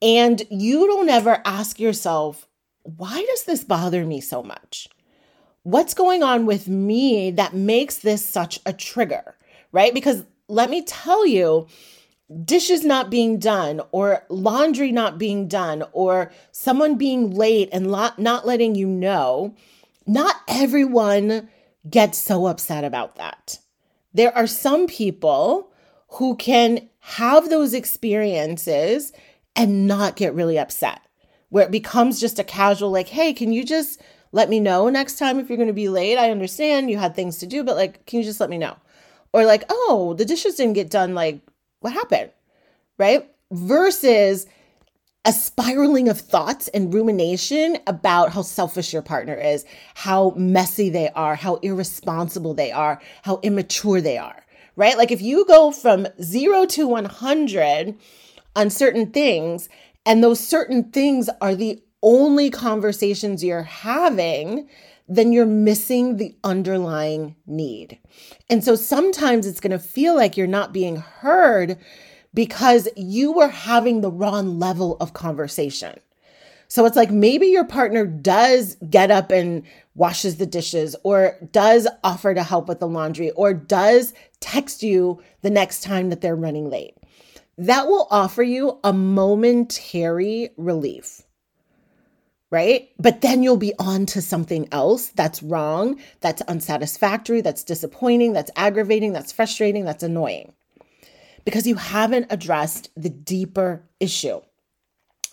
and 0.00 0.42
you 0.50 0.86
don't 0.86 1.10
ever 1.10 1.42
ask 1.44 1.78
yourself 1.78 2.46
why 2.96 3.22
does 3.28 3.44
this 3.44 3.62
bother 3.62 4.06
me 4.06 4.22
so 4.22 4.42
much? 4.42 4.88
What's 5.64 5.92
going 5.92 6.22
on 6.22 6.46
with 6.46 6.66
me 6.66 7.30
that 7.32 7.52
makes 7.52 7.98
this 7.98 8.24
such 8.24 8.58
a 8.64 8.72
trigger, 8.72 9.36
right? 9.70 9.92
Because 9.92 10.24
let 10.48 10.70
me 10.70 10.82
tell 10.82 11.26
you, 11.26 11.66
dishes 12.44 12.84
not 12.84 13.10
being 13.10 13.38
done, 13.38 13.80
or 13.90 14.24
laundry 14.28 14.92
not 14.92 15.18
being 15.18 15.48
done, 15.48 15.84
or 15.92 16.30
someone 16.52 16.96
being 16.96 17.30
late 17.30 17.68
and 17.72 17.86
not 17.86 18.46
letting 18.46 18.74
you 18.74 18.86
know, 18.86 19.54
not 20.06 20.36
everyone 20.46 21.48
gets 21.88 22.18
so 22.18 22.46
upset 22.46 22.84
about 22.84 23.16
that. 23.16 23.58
There 24.12 24.36
are 24.36 24.46
some 24.46 24.86
people 24.86 25.72
who 26.12 26.36
can 26.36 26.88
have 27.00 27.48
those 27.48 27.72
experiences 27.72 29.12
and 29.56 29.86
not 29.86 30.16
get 30.16 30.34
really 30.34 30.58
upset 30.58 31.00
where 31.48 31.64
it 31.64 31.70
becomes 31.70 32.20
just 32.20 32.38
a 32.38 32.44
casual, 32.44 32.90
like, 32.90 33.08
hey, 33.08 33.32
can 33.32 33.52
you 33.52 33.64
just 33.64 34.02
let 34.32 34.50
me 34.50 34.60
know 34.60 34.90
next 34.90 35.18
time 35.18 35.38
if 35.38 35.48
you're 35.48 35.56
going 35.56 35.66
to 35.68 35.72
be 35.72 35.88
late? 35.88 36.18
I 36.18 36.30
understand 36.30 36.90
you 36.90 36.98
had 36.98 37.16
things 37.16 37.38
to 37.38 37.46
do, 37.46 37.64
but 37.64 37.76
like, 37.76 38.04
can 38.04 38.18
you 38.18 38.24
just 38.24 38.40
let 38.40 38.50
me 38.50 38.58
know? 38.58 38.76
Or 39.32 39.46
like, 39.46 39.64
oh, 39.70 40.14
the 40.18 40.26
dishes 40.26 40.56
didn't 40.56 40.74
get 40.74 40.90
done. 40.90 41.14
Like, 41.14 41.40
what 41.80 41.92
happened? 41.92 42.30
Right? 42.98 43.28
Versus 43.50 44.46
a 45.24 45.32
spiraling 45.32 46.08
of 46.08 46.18
thoughts 46.18 46.68
and 46.68 46.94
rumination 46.94 47.76
about 47.86 48.32
how 48.32 48.42
selfish 48.42 48.92
your 48.92 49.02
partner 49.02 49.34
is, 49.34 49.64
how 49.94 50.30
messy 50.36 50.88
they 50.88 51.10
are, 51.10 51.34
how 51.34 51.56
irresponsible 51.56 52.54
they 52.54 52.72
are, 52.72 53.00
how 53.22 53.38
immature 53.42 54.00
they 54.00 54.16
are, 54.16 54.46
right? 54.74 54.96
Like 54.96 55.10
if 55.10 55.20
you 55.20 55.44
go 55.44 55.70
from 55.70 56.06
zero 56.22 56.64
to 56.66 56.86
100 56.86 57.94
on 58.56 58.70
certain 58.70 59.10
things 59.10 59.68
and 60.06 60.24
those 60.24 60.40
certain 60.40 60.84
things 60.84 61.28
are 61.42 61.54
the 61.54 61.82
only 62.02 62.48
conversations 62.48 63.44
you're 63.44 63.64
having, 63.64 64.68
then 65.08 65.32
you're 65.32 65.46
missing 65.46 66.16
the 66.16 66.36
underlying 66.44 67.34
need. 67.46 67.98
And 68.50 68.62
so 68.62 68.76
sometimes 68.76 69.46
it's 69.46 69.60
going 69.60 69.72
to 69.72 69.78
feel 69.78 70.14
like 70.14 70.36
you're 70.36 70.46
not 70.46 70.72
being 70.72 70.96
heard 70.96 71.78
because 72.34 72.88
you 72.96 73.32
were 73.32 73.48
having 73.48 74.00
the 74.00 74.10
wrong 74.10 74.58
level 74.58 74.96
of 75.00 75.14
conversation. 75.14 75.98
So 76.68 76.84
it's 76.84 76.96
like 76.96 77.10
maybe 77.10 77.46
your 77.46 77.64
partner 77.64 78.04
does 78.06 78.76
get 78.90 79.10
up 79.10 79.30
and 79.30 79.62
washes 79.94 80.36
the 80.36 80.46
dishes 80.46 80.94
or 81.02 81.36
does 81.50 81.88
offer 82.04 82.34
to 82.34 82.42
help 82.42 82.68
with 82.68 82.78
the 82.78 82.86
laundry 82.86 83.30
or 83.30 83.54
does 83.54 84.12
text 84.40 84.82
you 84.82 85.22
the 85.40 85.50
next 85.50 85.82
time 85.82 86.10
that 86.10 86.20
they're 86.20 86.36
running 86.36 86.68
late 86.68 86.94
that 87.58 87.88
will 87.88 88.06
offer 88.10 88.42
you 88.42 88.78
a 88.84 88.92
momentary 88.92 90.50
relief. 90.56 91.22
Right? 92.50 92.88
But 92.98 93.20
then 93.20 93.42
you'll 93.42 93.58
be 93.58 93.74
on 93.78 94.06
to 94.06 94.22
something 94.22 94.68
else 94.72 95.08
that's 95.08 95.42
wrong, 95.42 96.00
that's 96.20 96.40
unsatisfactory, 96.42 97.42
that's 97.42 97.62
disappointing, 97.62 98.32
that's 98.32 98.50
aggravating, 98.56 99.12
that's 99.12 99.32
frustrating, 99.32 99.84
that's 99.84 100.02
annoying 100.02 100.54
because 101.48 101.66
you 101.66 101.76
haven't 101.76 102.26
addressed 102.28 102.90
the 102.94 103.08
deeper 103.08 103.82
issue. 104.00 104.38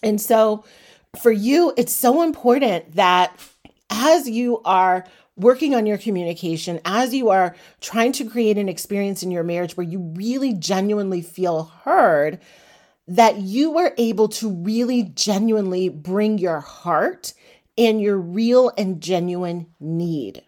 And 0.02 0.22
so 0.22 0.64
for 1.22 1.30
you, 1.30 1.74
it's 1.76 1.92
so 1.92 2.22
important 2.22 2.96
that 2.96 3.38
as 3.90 4.30
you 4.30 4.62
are 4.64 5.06
working 5.36 5.76
on 5.76 5.86
your 5.86 5.98
communication, 5.98 6.80
as 6.86 7.14
you 7.14 7.32
are 7.32 7.54
trying 7.82 8.14
to 8.14 8.30
create 8.30 8.58
an 8.58 8.70
experience 8.70 9.24
in 9.24 9.32
your 9.32 9.44
marriage 9.44 9.76
where 9.76 9.86
you 9.86 10.00
really 10.16 10.54
genuinely 10.54 11.22
feel 11.22 11.64
heard, 11.84 12.40
that 13.08 13.38
you 13.38 13.72
were 13.72 13.94
able 13.98 14.28
to 14.28 14.50
really 14.50 15.04
genuinely 15.04 15.90
bring 15.90 16.38
your 16.38 16.60
heart 16.60 17.34
and 17.78 18.02
your 18.02 18.18
real 18.18 18.72
and 18.78 19.02
genuine 19.02 19.68
need. 19.80 20.42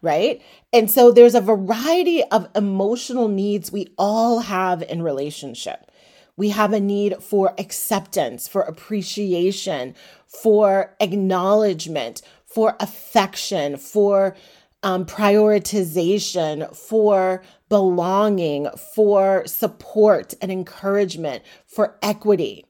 Right. 0.00 0.42
And 0.72 0.90
so 0.90 1.12
there's 1.12 1.36
a 1.36 1.40
variety 1.40 2.24
of 2.24 2.48
emotional 2.56 3.28
needs 3.28 3.70
we 3.70 3.94
all 3.96 4.40
have 4.40 4.82
in 4.82 5.02
relationship. 5.02 5.92
We 6.36 6.48
have 6.48 6.72
a 6.72 6.80
need 6.80 7.22
for 7.22 7.54
acceptance, 7.58 8.48
for 8.48 8.62
appreciation, 8.62 9.94
for 10.26 10.96
acknowledgement, 10.98 12.22
for 12.46 12.74
affection, 12.80 13.76
for 13.76 14.34
um, 14.82 15.04
prioritization, 15.04 16.74
for 16.74 17.42
belonging, 17.72 18.68
for 18.94 19.46
support 19.46 20.34
and 20.42 20.52
encouragement, 20.52 21.42
for 21.64 21.96
equity. 22.02 22.66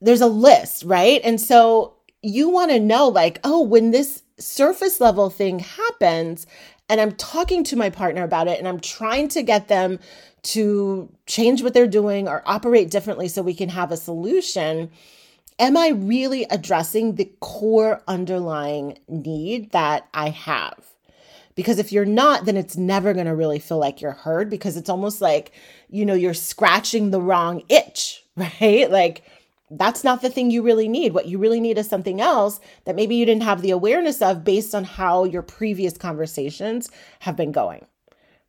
There's 0.00 0.20
a 0.20 0.28
list, 0.28 0.84
right? 0.84 1.20
And 1.24 1.40
so 1.40 1.96
you 2.22 2.48
want 2.48 2.70
to 2.70 2.78
know, 2.78 3.08
like, 3.08 3.40
oh, 3.42 3.62
when 3.62 3.90
this 3.90 4.22
surface 4.38 5.00
level 5.00 5.28
thing 5.28 5.58
happens, 5.58 6.46
and 6.88 7.00
I'm 7.00 7.10
talking 7.16 7.64
to 7.64 7.74
my 7.74 7.90
partner 7.90 8.22
about 8.22 8.46
it, 8.46 8.60
and 8.60 8.68
I'm 8.68 8.78
trying 8.78 9.26
to 9.30 9.42
get 9.42 9.66
them 9.66 9.98
to 10.54 11.12
change 11.26 11.64
what 11.64 11.74
they're 11.74 11.88
doing 11.88 12.28
or 12.28 12.44
operate 12.46 12.92
differently 12.92 13.26
so 13.26 13.42
we 13.42 13.54
can 13.54 13.70
have 13.70 13.90
a 13.90 13.96
solution. 13.96 14.88
Am 15.58 15.76
I 15.76 15.88
really 15.88 16.44
addressing 16.48 17.16
the 17.16 17.32
core 17.40 18.04
underlying 18.06 18.98
need 19.08 19.72
that 19.72 20.06
I 20.14 20.30
have? 20.30 20.78
Because 21.54 21.78
if 21.78 21.92
you're 21.92 22.04
not, 22.04 22.44
then 22.44 22.56
it's 22.56 22.76
never 22.76 23.12
going 23.12 23.26
to 23.26 23.34
really 23.34 23.58
feel 23.58 23.78
like 23.78 24.00
you're 24.00 24.12
heard 24.12 24.48
because 24.48 24.76
it's 24.76 24.88
almost 24.88 25.20
like, 25.20 25.52
you 25.88 26.04
know, 26.04 26.14
you're 26.14 26.34
scratching 26.34 27.10
the 27.10 27.20
wrong 27.20 27.62
itch, 27.68 28.24
right? 28.36 28.90
Like, 28.90 29.22
that's 29.70 30.04
not 30.04 30.20
the 30.20 30.30
thing 30.30 30.50
you 30.50 30.62
really 30.62 30.88
need. 30.88 31.14
What 31.14 31.26
you 31.26 31.38
really 31.38 31.60
need 31.60 31.78
is 31.78 31.88
something 31.88 32.20
else 32.20 32.60
that 32.84 32.96
maybe 32.96 33.14
you 33.14 33.24
didn't 33.24 33.42
have 33.42 33.62
the 33.62 33.70
awareness 33.70 34.20
of 34.20 34.44
based 34.44 34.74
on 34.74 34.84
how 34.84 35.24
your 35.24 35.42
previous 35.42 35.96
conversations 35.96 36.90
have 37.20 37.36
been 37.36 37.52
going. 37.52 37.86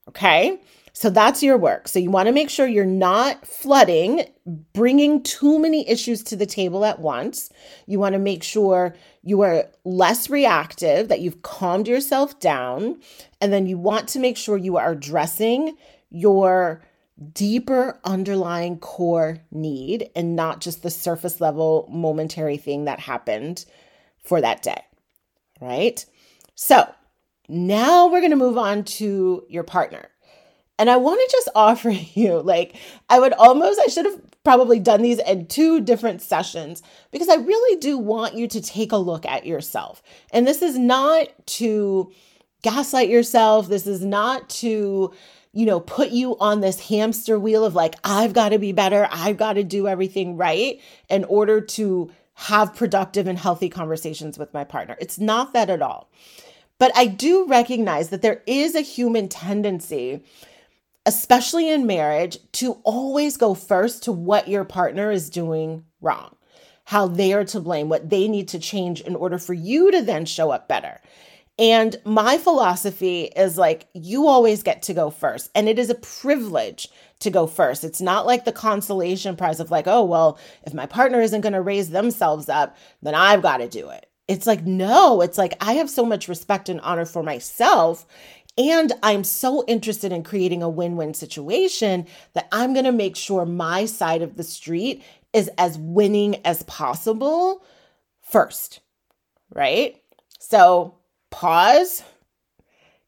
Okay. 0.09 0.59
So 0.91 1.09
that's 1.09 1.41
your 1.41 1.57
work. 1.57 1.87
So 1.87 1.97
you 1.97 2.11
want 2.11 2.27
to 2.27 2.33
make 2.33 2.51
sure 2.51 2.67
you're 2.67 2.85
not 2.85 3.47
flooding, 3.47 4.25
bringing 4.73 5.23
too 5.23 5.57
many 5.57 5.89
issues 5.89 6.21
to 6.23 6.35
the 6.35 6.45
table 6.45 6.85
at 6.85 6.99
once. 6.99 7.49
You 7.87 7.99
want 7.99 8.13
to 8.13 8.19
make 8.19 8.43
sure 8.43 8.95
you 9.23 9.41
are 9.41 9.69
less 9.85 10.29
reactive, 10.29 11.07
that 11.07 11.21
you've 11.21 11.41
calmed 11.41 11.87
yourself 11.87 12.39
down. 12.39 12.99
And 13.39 13.53
then 13.53 13.65
you 13.65 13.77
want 13.77 14.09
to 14.09 14.19
make 14.19 14.37
sure 14.37 14.57
you 14.57 14.77
are 14.77 14.91
addressing 14.91 15.77
your 16.09 16.83
deeper 17.33 17.99
underlying 18.03 18.79
core 18.79 19.39
need 19.51 20.09
and 20.15 20.35
not 20.35 20.59
just 20.59 20.83
the 20.83 20.89
surface 20.89 21.39
level 21.39 21.87
momentary 21.89 22.57
thing 22.57 22.85
that 22.85 22.99
happened 22.99 23.65
for 24.23 24.41
that 24.41 24.61
day. 24.61 24.83
Right? 25.61 26.05
So 26.55 26.93
now 27.47 28.07
we're 28.07 28.19
going 28.19 28.31
to 28.31 28.37
move 28.37 28.57
on 28.57 28.83
to 28.83 29.45
your 29.47 29.63
partner. 29.63 30.09
And 30.77 30.89
I 30.89 30.97
want 30.97 31.21
to 31.21 31.31
just 31.31 31.49
offer 31.55 31.91
you, 31.91 32.41
like, 32.41 32.75
I 33.09 33.19
would 33.19 33.33
almost, 33.33 33.79
I 33.79 33.87
should 33.87 34.05
have 34.05 34.19
probably 34.43 34.79
done 34.79 35.01
these 35.01 35.19
in 35.19 35.47
two 35.47 35.79
different 35.79 36.21
sessions 36.21 36.83
because 37.11 37.29
I 37.29 37.35
really 37.35 37.79
do 37.79 37.97
want 37.97 38.35
you 38.35 38.47
to 38.49 38.61
take 38.61 38.91
a 38.91 38.97
look 38.97 39.25
at 39.25 39.45
yourself. 39.45 40.03
And 40.31 40.45
this 40.45 40.61
is 40.61 40.77
not 40.77 41.27
to 41.47 42.11
gaslight 42.61 43.09
yourself, 43.09 43.67
this 43.67 43.87
is 43.87 44.03
not 44.03 44.49
to, 44.49 45.13
you 45.53 45.65
know, 45.65 45.79
put 45.79 46.09
you 46.09 46.37
on 46.39 46.61
this 46.61 46.79
hamster 46.87 47.39
wheel 47.39 47.63
of 47.63 47.75
like, 47.75 47.95
I've 48.03 48.33
got 48.33 48.49
to 48.49 48.59
be 48.59 48.71
better, 48.71 49.07
I've 49.11 49.37
got 49.37 49.53
to 49.53 49.63
do 49.63 49.87
everything 49.87 50.37
right 50.37 50.79
in 51.09 51.23
order 51.25 51.61
to 51.61 52.11
have 52.35 52.75
productive 52.75 53.27
and 53.27 53.37
healthy 53.37 53.69
conversations 53.69 54.37
with 54.39 54.53
my 54.53 54.63
partner. 54.63 54.97
It's 54.99 55.19
not 55.19 55.53
that 55.53 55.69
at 55.69 55.81
all. 55.81 56.09
But 56.79 56.91
I 56.95 57.05
do 57.05 57.47
recognize 57.47 58.09
that 58.09 58.21
there 58.21 58.41
is 58.47 58.75
a 58.75 58.81
human 58.81 59.29
tendency 59.29 60.23
especially 61.05 61.69
in 61.69 61.85
marriage, 61.85 62.37
to 62.53 62.73
always 62.83 63.37
go 63.37 63.53
first 63.53 64.03
to 64.03 64.11
what 64.11 64.47
your 64.47 64.63
partner 64.63 65.11
is 65.11 65.29
doing 65.29 65.83
wrong, 66.01 66.35
how 66.85 67.07
they 67.07 67.33
are 67.33 67.45
to 67.45 67.59
blame, 67.59 67.89
what 67.89 68.09
they 68.09 68.27
need 68.27 68.47
to 68.49 68.59
change 68.59 69.01
in 69.01 69.15
order 69.15 69.37
for 69.37 69.53
you 69.53 69.91
to 69.91 70.01
then 70.01 70.25
show 70.25 70.51
up 70.51 70.67
better. 70.67 70.99
And 71.59 71.95
my 72.03 72.39
philosophy 72.39 73.23
is 73.35 73.57
like, 73.57 73.87
you 73.93 74.27
always 74.27 74.63
get 74.63 74.81
to 74.83 74.93
go 74.93 75.09
first. 75.11 75.51
And 75.53 75.69
it 75.69 75.77
is 75.77 75.89
a 75.89 75.95
privilege 75.95 76.89
to 77.19 77.29
go 77.29 77.45
first. 77.45 77.83
It's 77.83 78.01
not 78.01 78.25
like 78.25 78.43
the 78.43 78.51
consolation 78.51 79.35
prize 79.35 79.59
of 79.59 79.69
like, 79.69 79.87
oh, 79.87 80.03
well, 80.03 80.39
if 80.65 80.73
my 80.73 80.87
partner 80.87 81.21
isn't 81.21 81.41
going 81.41 81.53
to 81.53 81.61
raise 81.61 81.89
themselves 81.89 82.49
up, 82.49 82.75
then 83.03 83.13
I've 83.13 83.43
got 83.43 83.57
to 83.57 83.67
do 83.67 83.89
it. 83.89 84.09
It's 84.27 84.47
like, 84.47 84.65
no, 84.65 85.21
it's 85.21 85.37
like 85.37 85.53
I 85.61 85.73
have 85.73 85.89
so 85.89 86.05
much 86.05 86.27
respect 86.27 86.69
and 86.69 86.81
honor 86.81 87.05
for 87.05 87.21
myself. 87.21 88.05
And 88.57 88.91
I'm 89.01 89.23
so 89.23 89.63
interested 89.65 90.11
in 90.11 90.23
creating 90.23 90.61
a 90.61 90.69
win 90.69 90.95
win 90.95 91.13
situation 91.13 92.05
that 92.33 92.47
I'm 92.51 92.73
going 92.73 92.85
to 92.85 92.91
make 92.91 93.15
sure 93.15 93.45
my 93.45 93.85
side 93.85 94.21
of 94.21 94.35
the 94.35 94.43
street 94.43 95.03
is 95.33 95.49
as 95.57 95.77
winning 95.77 96.35
as 96.45 96.61
possible 96.63 97.65
first, 98.21 98.79
right? 99.53 99.99
So 100.39 100.95
pause, 101.31 102.03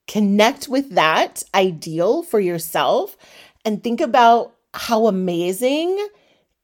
connect 0.07 0.67
with 0.67 0.91
that 0.91 1.43
ideal 1.53 2.23
for 2.23 2.39
yourself, 2.39 3.15
and 3.63 3.83
think 3.83 4.01
about 4.01 4.55
how 4.73 5.05
amazing 5.05 6.07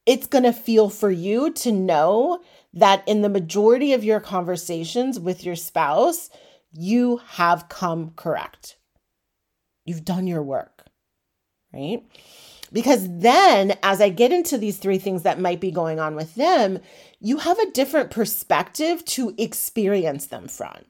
it's 0.07 0.25
going 0.25 0.43
to 0.43 0.53
feel 0.53 0.89
for 0.89 1.11
you 1.11 1.51
to 1.53 1.71
know 1.71 2.41
that 2.73 3.07
in 3.07 3.21
the 3.21 3.29
majority 3.29 3.93
of 3.93 4.03
your 4.03 4.19
conversations 4.19 5.19
with 5.19 5.45
your 5.45 5.55
spouse, 5.55 6.29
you 6.71 7.21
have 7.31 7.69
come 7.69 8.11
correct. 8.15 8.77
You've 9.85 10.05
done 10.05 10.27
your 10.27 10.43
work, 10.43 10.85
right? 11.73 12.03
Because 12.73 13.07
then, 13.09 13.77
as 13.83 13.99
I 13.99 14.09
get 14.09 14.31
into 14.31 14.57
these 14.57 14.77
three 14.77 14.97
things 14.97 15.23
that 15.23 15.39
might 15.39 15.59
be 15.59 15.71
going 15.71 15.99
on 15.99 16.15
with 16.15 16.35
them, 16.35 16.79
you 17.19 17.37
have 17.39 17.59
a 17.59 17.71
different 17.71 18.11
perspective 18.11 19.03
to 19.05 19.35
experience 19.37 20.27
them 20.27 20.47
from, 20.47 20.85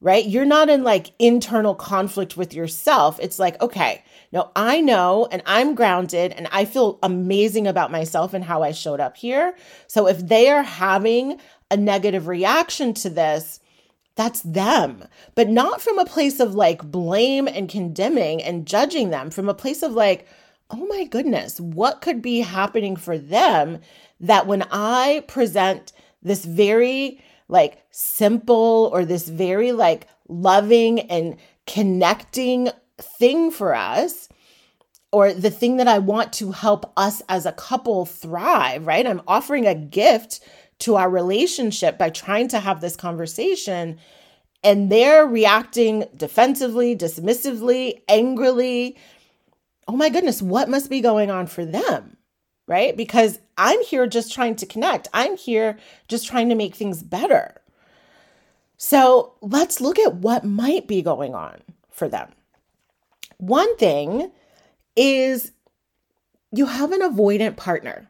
right? 0.00 0.26
You're 0.26 0.44
not 0.44 0.68
in 0.68 0.82
like 0.82 1.12
internal 1.20 1.76
conflict 1.76 2.36
with 2.36 2.52
yourself. 2.52 3.20
It's 3.22 3.38
like, 3.38 3.60
okay, 3.62 4.02
no, 4.32 4.50
I 4.56 4.80
know 4.80 5.28
and 5.30 5.42
I'm 5.46 5.76
grounded 5.76 6.32
and 6.32 6.48
I 6.50 6.64
feel 6.64 6.98
amazing 7.02 7.68
about 7.68 7.92
myself 7.92 8.34
and 8.34 8.42
how 8.42 8.64
I 8.64 8.72
showed 8.72 8.98
up 8.98 9.16
here. 9.16 9.54
So 9.86 10.08
if 10.08 10.26
they 10.26 10.48
are 10.50 10.64
having 10.64 11.38
a 11.70 11.76
negative 11.76 12.26
reaction 12.26 12.92
to 12.94 13.10
this, 13.10 13.60
that's 14.18 14.42
them, 14.42 15.04
but 15.36 15.48
not 15.48 15.80
from 15.80 15.96
a 16.00 16.04
place 16.04 16.40
of 16.40 16.52
like 16.52 16.82
blame 16.90 17.46
and 17.46 17.68
condemning 17.68 18.42
and 18.42 18.66
judging 18.66 19.10
them, 19.10 19.30
from 19.30 19.48
a 19.48 19.54
place 19.54 19.80
of 19.84 19.92
like, 19.92 20.26
oh 20.70 20.84
my 20.86 21.04
goodness, 21.04 21.60
what 21.60 22.00
could 22.00 22.20
be 22.20 22.40
happening 22.40 22.96
for 22.96 23.16
them 23.16 23.78
that 24.18 24.48
when 24.48 24.64
I 24.72 25.22
present 25.28 25.92
this 26.20 26.44
very 26.44 27.22
like 27.46 27.80
simple 27.92 28.90
or 28.92 29.04
this 29.04 29.28
very 29.28 29.70
like 29.70 30.08
loving 30.28 30.98
and 30.98 31.36
connecting 31.68 32.70
thing 32.98 33.52
for 33.52 33.72
us, 33.72 34.28
or 35.12 35.32
the 35.32 35.50
thing 35.50 35.76
that 35.76 35.86
I 35.86 36.00
want 36.00 36.32
to 36.34 36.50
help 36.50 36.92
us 36.96 37.22
as 37.28 37.46
a 37.46 37.52
couple 37.52 38.04
thrive, 38.04 38.84
right? 38.84 39.06
I'm 39.06 39.22
offering 39.28 39.64
a 39.64 39.76
gift 39.76 40.40
to 40.80 40.96
our 40.96 41.10
relationship 41.10 41.98
by 41.98 42.10
trying 42.10 42.48
to 42.48 42.60
have 42.60 42.80
this 42.80 42.96
conversation 42.96 43.98
and 44.64 44.90
they're 44.90 45.26
reacting 45.26 46.04
defensively, 46.16 46.96
dismissively, 46.96 48.02
angrily. 48.08 48.96
Oh 49.86 49.96
my 49.96 50.08
goodness, 50.08 50.42
what 50.42 50.68
must 50.68 50.90
be 50.90 51.00
going 51.00 51.30
on 51.30 51.46
for 51.46 51.64
them? 51.64 52.16
Right? 52.66 52.96
Because 52.96 53.38
I'm 53.56 53.82
here 53.84 54.06
just 54.06 54.32
trying 54.32 54.56
to 54.56 54.66
connect. 54.66 55.08
I'm 55.14 55.36
here 55.36 55.78
just 56.08 56.26
trying 56.26 56.48
to 56.50 56.54
make 56.54 56.74
things 56.74 57.02
better. 57.02 57.60
So 58.76 59.34
let's 59.40 59.80
look 59.80 59.98
at 59.98 60.16
what 60.16 60.44
might 60.44 60.86
be 60.86 61.02
going 61.02 61.34
on 61.34 61.60
for 61.90 62.08
them. 62.08 62.30
One 63.38 63.76
thing 63.76 64.30
is 64.96 65.52
you 66.52 66.66
have 66.66 66.92
an 66.92 67.00
avoidant 67.00 67.56
partner. 67.56 68.08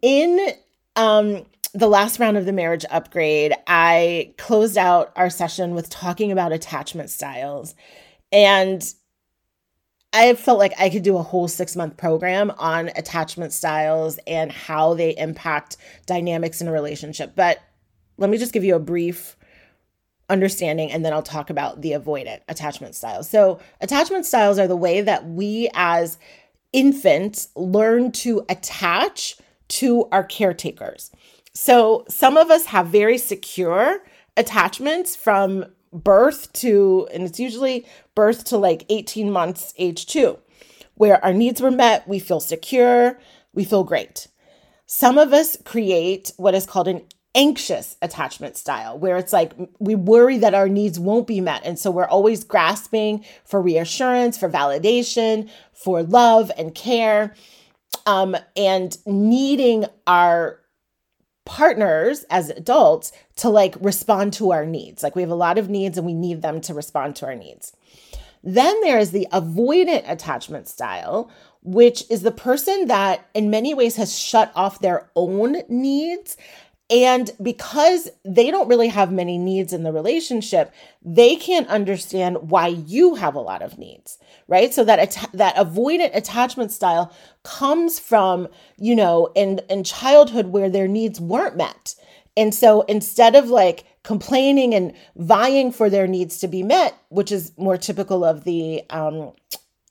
In 0.00 0.52
um, 0.98 1.46
the 1.72 1.86
last 1.86 2.18
round 2.18 2.36
of 2.36 2.44
the 2.44 2.52
marriage 2.52 2.84
upgrade, 2.90 3.54
I 3.68 4.34
closed 4.36 4.76
out 4.76 5.12
our 5.14 5.30
session 5.30 5.74
with 5.74 5.88
talking 5.88 6.32
about 6.32 6.52
attachment 6.52 7.08
styles. 7.08 7.76
And 8.32 8.82
I 10.12 10.34
felt 10.34 10.58
like 10.58 10.72
I 10.78 10.90
could 10.90 11.04
do 11.04 11.16
a 11.16 11.22
whole 11.22 11.46
six 11.46 11.76
month 11.76 11.96
program 11.96 12.52
on 12.58 12.88
attachment 12.88 13.52
styles 13.52 14.18
and 14.26 14.50
how 14.50 14.94
they 14.94 15.16
impact 15.16 15.76
dynamics 16.06 16.60
in 16.60 16.66
a 16.66 16.72
relationship. 16.72 17.34
But 17.36 17.60
let 18.16 18.28
me 18.28 18.36
just 18.36 18.52
give 18.52 18.64
you 18.64 18.74
a 18.74 18.80
brief 18.80 19.36
understanding 20.28 20.90
and 20.90 21.04
then 21.04 21.12
I'll 21.12 21.22
talk 21.22 21.48
about 21.48 21.80
the 21.80 21.92
avoidant 21.92 22.40
attachment 22.48 22.96
styles. 22.96 23.30
So, 23.30 23.60
attachment 23.80 24.26
styles 24.26 24.58
are 24.58 24.66
the 24.66 24.76
way 24.76 25.00
that 25.00 25.26
we 25.28 25.70
as 25.74 26.18
infants 26.72 27.48
learn 27.54 28.10
to 28.12 28.44
attach 28.48 29.36
to 29.68 30.06
our 30.12 30.24
caretakers. 30.24 31.10
So, 31.54 32.04
some 32.08 32.36
of 32.36 32.50
us 32.50 32.66
have 32.66 32.86
very 32.86 33.18
secure 33.18 34.00
attachments 34.36 35.16
from 35.16 35.64
birth 35.92 36.52
to, 36.54 37.08
and 37.12 37.24
it's 37.24 37.40
usually 37.40 37.86
birth 38.14 38.44
to 38.44 38.56
like 38.58 38.84
18 38.88 39.30
months 39.30 39.74
age 39.78 40.06
two. 40.06 40.38
where 40.94 41.24
our 41.24 41.32
needs 41.32 41.60
were 41.60 41.70
met, 41.70 42.06
we 42.08 42.18
feel 42.18 42.40
secure, 42.40 43.20
we 43.54 43.64
feel 43.64 43.84
great. 43.84 44.26
Some 44.86 45.16
of 45.16 45.32
us 45.32 45.56
create 45.64 46.32
what 46.38 46.56
is 46.56 46.66
called 46.66 46.88
an 46.88 47.02
anxious 47.34 47.96
attachment 48.02 48.56
style, 48.56 48.98
where 48.98 49.16
it's 49.16 49.32
like 49.32 49.52
we 49.78 49.94
worry 49.94 50.38
that 50.38 50.54
our 50.54 50.68
needs 50.68 50.98
won't 50.98 51.28
be 51.28 51.40
met. 51.40 51.62
And 51.64 51.78
so 51.78 51.90
we're 51.90 52.08
always 52.08 52.42
grasping 52.42 53.24
for 53.44 53.62
reassurance, 53.62 54.36
for 54.36 54.50
validation, 54.50 55.48
for 55.72 56.02
love 56.02 56.50
and 56.58 56.74
care, 56.74 57.34
um, 58.08 58.34
and 58.56 58.96
needing 59.04 59.84
our 60.06 60.60
partners 61.44 62.24
as 62.30 62.48
adults 62.48 63.12
to 63.36 63.50
like 63.50 63.76
respond 63.80 64.32
to 64.32 64.50
our 64.50 64.64
needs. 64.64 65.02
Like 65.02 65.14
we 65.14 65.20
have 65.20 65.30
a 65.30 65.34
lot 65.34 65.58
of 65.58 65.68
needs 65.68 65.98
and 65.98 66.06
we 66.06 66.14
need 66.14 66.40
them 66.40 66.62
to 66.62 66.74
respond 66.74 67.16
to 67.16 67.26
our 67.26 67.34
needs. 67.34 67.76
Then 68.42 68.80
there 68.80 68.98
is 68.98 69.10
the 69.10 69.28
avoidant 69.30 70.10
attachment 70.10 70.68
style, 70.68 71.30
which 71.62 72.02
is 72.08 72.22
the 72.22 72.30
person 72.30 72.86
that 72.86 73.28
in 73.34 73.50
many 73.50 73.74
ways 73.74 73.96
has 73.96 74.18
shut 74.18 74.52
off 74.54 74.80
their 74.80 75.10
own 75.14 75.56
needs 75.68 76.38
and 76.90 77.30
because 77.42 78.08
they 78.24 78.50
don't 78.50 78.68
really 78.68 78.88
have 78.88 79.12
many 79.12 79.36
needs 79.36 79.74
in 79.74 79.82
the 79.82 79.92
relationship, 79.92 80.72
they 81.02 81.36
can't 81.36 81.68
understand 81.68 82.50
why 82.50 82.68
you 82.68 83.14
have 83.14 83.34
a 83.34 83.40
lot 83.40 83.60
of 83.60 83.78
needs, 83.78 84.18
right? 84.46 84.72
So 84.72 84.84
that 84.84 85.28
that 85.34 85.56
avoidant 85.56 86.16
attachment 86.16 86.72
style 86.72 87.12
comes 87.42 87.98
from, 87.98 88.48
you 88.78 88.96
know, 88.96 89.30
in 89.34 89.60
in 89.68 89.84
childhood 89.84 90.46
where 90.46 90.70
their 90.70 90.88
needs 90.88 91.20
weren't 91.20 91.56
met. 91.56 91.94
And 92.38 92.54
so 92.54 92.82
instead 92.82 93.34
of 93.34 93.50
like 93.50 93.84
complaining 94.02 94.74
and 94.74 94.94
vying 95.16 95.72
for 95.72 95.90
their 95.90 96.06
needs 96.06 96.38
to 96.38 96.48
be 96.48 96.62
met, 96.62 96.94
which 97.10 97.30
is 97.30 97.52
more 97.58 97.76
typical 97.76 98.24
of 98.24 98.44
the 98.44 98.82
um, 98.88 99.32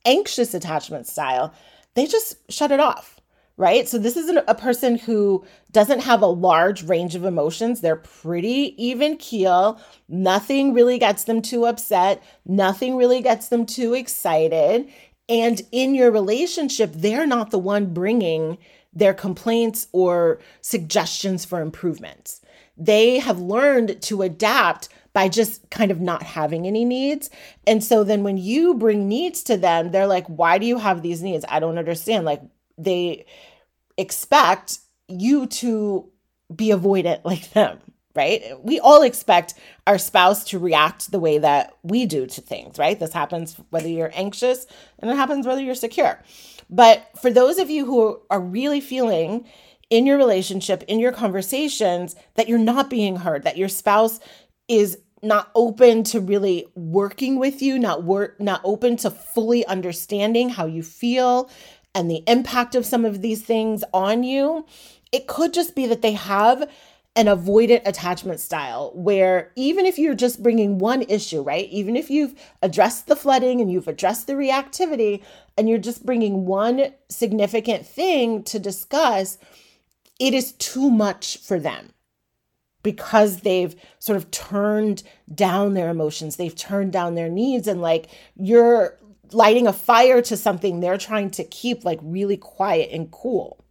anxious 0.06 0.56
attachment 0.56 1.06
style, 1.06 1.54
they 1.94 2.08
just 2.08 2.38
shut 2.50 2.72
it 2.72 2.80
off 2.80 3.17
right? 3.58 3.88
So 3.88 3.98
this 3.98 4.16
is 4.16 4.30
a 4.48 4.56
person 4.56 4.98
who 4.98 5.44
doesn't 5.72 6.02
have 6.02 6.22
a 6.22 6.28
large 6.28 6.84
range 6.84 7.16
of 7.16 7.26
emotions. 7.26 7.82
They're 7.82 7.96
pretty 7.96 8.76
even 8.84 9.18
keel. 9.18 9.82
Nothing 10.08 10.74
really 10.74 11.00
gets 11.00 11.24
them 11.24 11.42
too 11.42 11.66
upset. 11.66 12.24
Nothing 12.46 12.96
really 12.96 13.22
gets 13.22 13.50
them 13.50 13.66
too 13.66 13.96
excited. 13.96 14.88
And 15.28 15.62
in 15.72 15.96
your 15.96 16.12
relationship, 16.12 16.92
they're 16.94 17.26
not 17.26 17.50
the 17.50 17.60
one 17.60 17.94
bringing 17.94 18.60
their 18.94 19.14
complaints 19.14 19.88
or 19.92 20.40
suggestions 20.62 21.44
for 21.44 21.60
improvements. 21.60 22.42
They 22.78 23.20
have 23.20 23.40
learned 23.40 24.02
to 24.04 24.22
adapt 24.22 24.90
by 25.14 25.30
just 25.30 25.68
kind 25.72 25.90
of 25.90 26.00
not 26.00 26.22
having 26.22 26.68
any 26.68 26.86
needs. 26.86 27.32
And 27.66 27.84
so 27.84 28.04
then 28.04 28.24
when 28.24 28.38
you 28.38 28.76
bring 28.76 29.08
needs 29.08 29.42
to 29.44 29.58
them, 29.58 29.92
they're 29.92 30.06
like, 30.06 30.28
why 30.28 30.60
do 30.60 30.68
you 30.68 30.78
have 30.78 31.02
these 31.02 31.24
needs? 31.24 31.44
I 31.50 31.60
don't 31.60 31.80
understand. 31.80 32.24
Like, 32.24 32.42
they 32.78 33.26
expect 33.98 34.80
you 35.08 35.48
to 35.48 36.10
be 36.54 36.70
avoidant 36.70 37.24
like 37.24 37.52
them, 37.52 37.80
right? 38.16 38.42
We 38.64 38.80
all 38.80 39.02
expect 39.02 39.54
our 39.86 39.98
spouse 39.98 40.44
to 40.46 40.60
react 40.60 41.12
the 41.12 41.20
way 41.20 41.38
that 41.38 41.78
we 41.84 42.06
do 42.06 42.26
to 42.26 42.42
things, 42.42 42.78
right? 42.78 43.00
This 43.00 43.14
happens 43.14 43.56
whether 43.70 43.88
you're 43.88 44.12
anxious 44.14 44.66
and 45.00 45.10
it 45.10 45.16
happens 45.16 45.46
whether 45.46 45.62
you're 45.62 45.76
secure. 45.76 46.22
But 46.70 47.10
for 47.22 47.32
those 47.32 47.60
of 47.60 47.70
you 47.70 47.86
who 47.86 48.22
are 48.30 48.42
really 48.42 48.82
feeling 48.82 49.46
in 49.90 50.06
your 50.06 50.18
relationship, 50.18 50.84
in 50.88 51.00
your 51.00 51.14
conversations, 51.14 52.16
that 52.36 52.50
you're 52.50 52.58
not 52.58 52.90
being 52.90 53.18
heard, 53.18 53.44
that 53.44 53.58
your 53.58 53.70
spouse 53.70 54.20
is 54.68 54.98
not 55.24 55.50
open 55.56 56.04
to 56.04 56.20
really 56.20 56.68
working 56.76 57.40
with 57.40 57.62
you, 57.62 57.80
not 57.80 58.04
work, 58.04 58.40
not 58.40 58.62
open 58.64 58.98
to 58.98 59.10
fully 59.10 59.66
understanding 59.66 60.50
how 60.50 60.66
you 60.66 60.84
feel, 60.84 61.50
and 61.98 62.12
the 62.12 62.24
impact 62.28 62.76
of 62.76 62.86
some 62.86 63.06
of 63.06 63.24
these 63.24 63.42
things 63.42 63.84
on 63.92 64.24
you, 64.24 64.68
it 65.12 65.26
could 65.26 65.52
just 65.52 65.76
be 65.76 65.88
that 65.88 66.04
they 66.04 66.12
have 66.12 66.70
an 67.16 67.26
avoidant 67.26 67.82
attachment 67.88 68.40
style 68.40 68.92
where 68.94 69.52
even 69.56 69.88
if 69.88 69.98
you're 69.98 70.14
just 70.14 70.44
bringing 70.44 70.78
one 70.78 71.02
issue, 71.10 71.42
right? 71.42 71.68
Even 71.70 71.96
if 71.96 72.12
you've 72.12 72.36
addressed 72.62 73.08
the 73.08 73.16
flooding 73.16 73.60
and 73.60 73.72
you've 73.72 73.88
addressed 73.88 74.28
the 74.28 74.34
reactivity 74.34 75.24
and 75.58 75.68
you're 75.68 75.80
just 75.80 76.06
bringing 76.06 76.46
one 76.46 76.94
significant 77.10 77.84
thing 77.84 78.44
to 78.44 78.60
discuss, 78.60 79.40
it 80.20 80.36
is 80.36 80.52
too 80.54 80.92
much 80.92 81.40
for 81.40 81.60
them 81.60 81.94
because 82.84 83.40
they've 83.40 83.76
sort 83.98 84.18
of 84.18 84.30
turned 84.30 85.02
down 85.34 85.74
their 85.74 85.90
emotions, 85.90 86.36
they've 86.36 86.56
turned 86.56 86.94
down 86.94 87.16
their 87.16 87.30
needs, 87.30 87.68
and 87.68 87.82
like 87.82 88.08
you're 88.36 89.00
lighting 89.32 89.68
a 89.68 89.74
fire 89.74 90.22
to 90.24 90.38
something 90.38 90.80
they're 90.80 90.98
trying 90.98 91.32
to 91.32 91.44
keep 91.44 91.86
like 91.86 92.00
really 92.02 92.38
quiet 92.38 92.90
and 92.92 93.12
cool. 93.12 93.64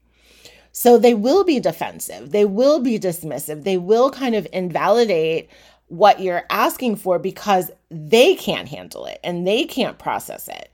So 0.72 0.98
they 0.98 1.14
will 1.14 1.42
be 1.42 1.58
defensive, 1.58 2.32
they 2.32 2.44
will 2.44 2.80
be 2.80 2.98
dismissive, 2.98 3.64
they 3.64 3.78
will 3.78 4.10
kind 4.10 4.34
of 4.34 4.46
invalidate 4.52 5.48
what 5.88 6.20
you're 6.20 6.44
asking 6.50 6.96
for 6.96 7.18
because 7.18 7.70
they 7.90 8.34
can't 8.34 8.68
handle 8.68 9.06
it 9.06 9.18
and 9.24 9.46
they 9.46 9.64
can't 9.64 9.98
process 9.98 10.48
it. 10.48 10.70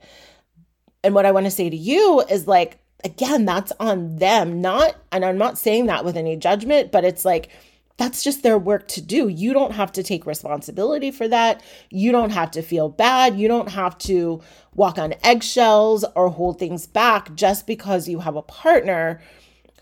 And 1.03 1.13
what 1.13 1.25
I 1.25 1.31
want 1.31 1.45
to 1.45 1.51
say 1.51 1.69
to 1.69 1.77
you 1.77 2.21
is 2.29 2.47
like, 2.47 2.79
again, 3.03 3.45
that's 3.45 3.71
on 3.79 4.17
them, 4.17 4.61
not, 4.61 4.95
and 5.11 5.23
I'm 5.23 5.37
not 5.37 5.57
saying 5.57 5.85
that 5.85 6.05
with 6.05 6.17
any 6.17 6.35
judgment, 6.35 6.91
but 6.91 7.05
it's 7.05 7.25
like, 7.25 7.49
that's 7.97 8.23
just 8.23 8.41
their 8.41 8.57
work 8.57 8.87
to 8.89 9.01
do. 9.01 9.27
You 9.27 9.53
don't 9.53 9.73
have 9.73 9.91
to 9.93 10.03
take 10.03 10.25
responsibility 10.25 11.11
for 11.11 11.27
that. 11.27 11.61
You 11.91 12.11
don't 12.11 12.31
have 12.31 12.51
to 12.51 12.61
feel 12.61 12.89
bad. 12.89 13.37
You 13.37 13.47
don't 13.47 13.69
have 13.69 13.97
to 13.99 14.41
walk 14.73 14.97
on 14.97 15.13
eggshells 15.23 16.03
or 16.15 16.29
hold 16.29 16.57
things 16.57 16.87
back 16.87 17.33
just 17.35 17.67
because 17.67 18.07
you 18.07 18.19
have 18.19 18.35
a 18.35 18.41
partner 18.41 19.21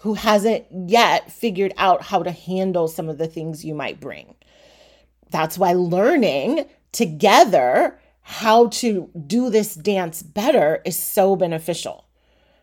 who 0.02 0.16
hasn't 0.16 0.66
yet 0.90 1.32
figured 1.32 1.74
out 1.78 2.02
how 2.02 2.24
to 2.24 2.32
handle 2.32 2.88
some 2.88 3.08
of 3.08 3.18
the 3.18 3.28
things 3.28 3.64
you 3.64 3.74
might 3.74 4.00
bring. 4.00 4.36
That's 5.30 5.58
why 5.58 5.74
learning 5.74 6.66
together 6.92 7.98
how 8.24 8.68
to 8.68 9.10
do 9.26 9.50
this 9.50 9.76
dance 9.76 10.22
better 10.22 10.82
is 10.86 10.98
so 10.98 11.36
beneficial 11.36 12.06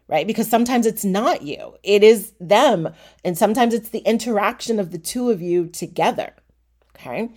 right? 0.09 0.27
Because 0.27 0.49
sometimes 0.49 0.87
it's 0.87 1.05
not 1.05 1.43
you, 1.43 1.75
it 1.83 2.03
is 2.03 2.33
them. 2.41 2.93
And 3.25 3.37
sometimes 3.37 3.75
it's 3.75 3.91
the 3.91 3.99
interaction 4.01 4.81
of 4.81 4.91
the 4.91 4.99
two 4.99 5.31
of 5.31 5.41
you 5.41 5.67
together. 5.67 6.33
Okay. 6.97 7.29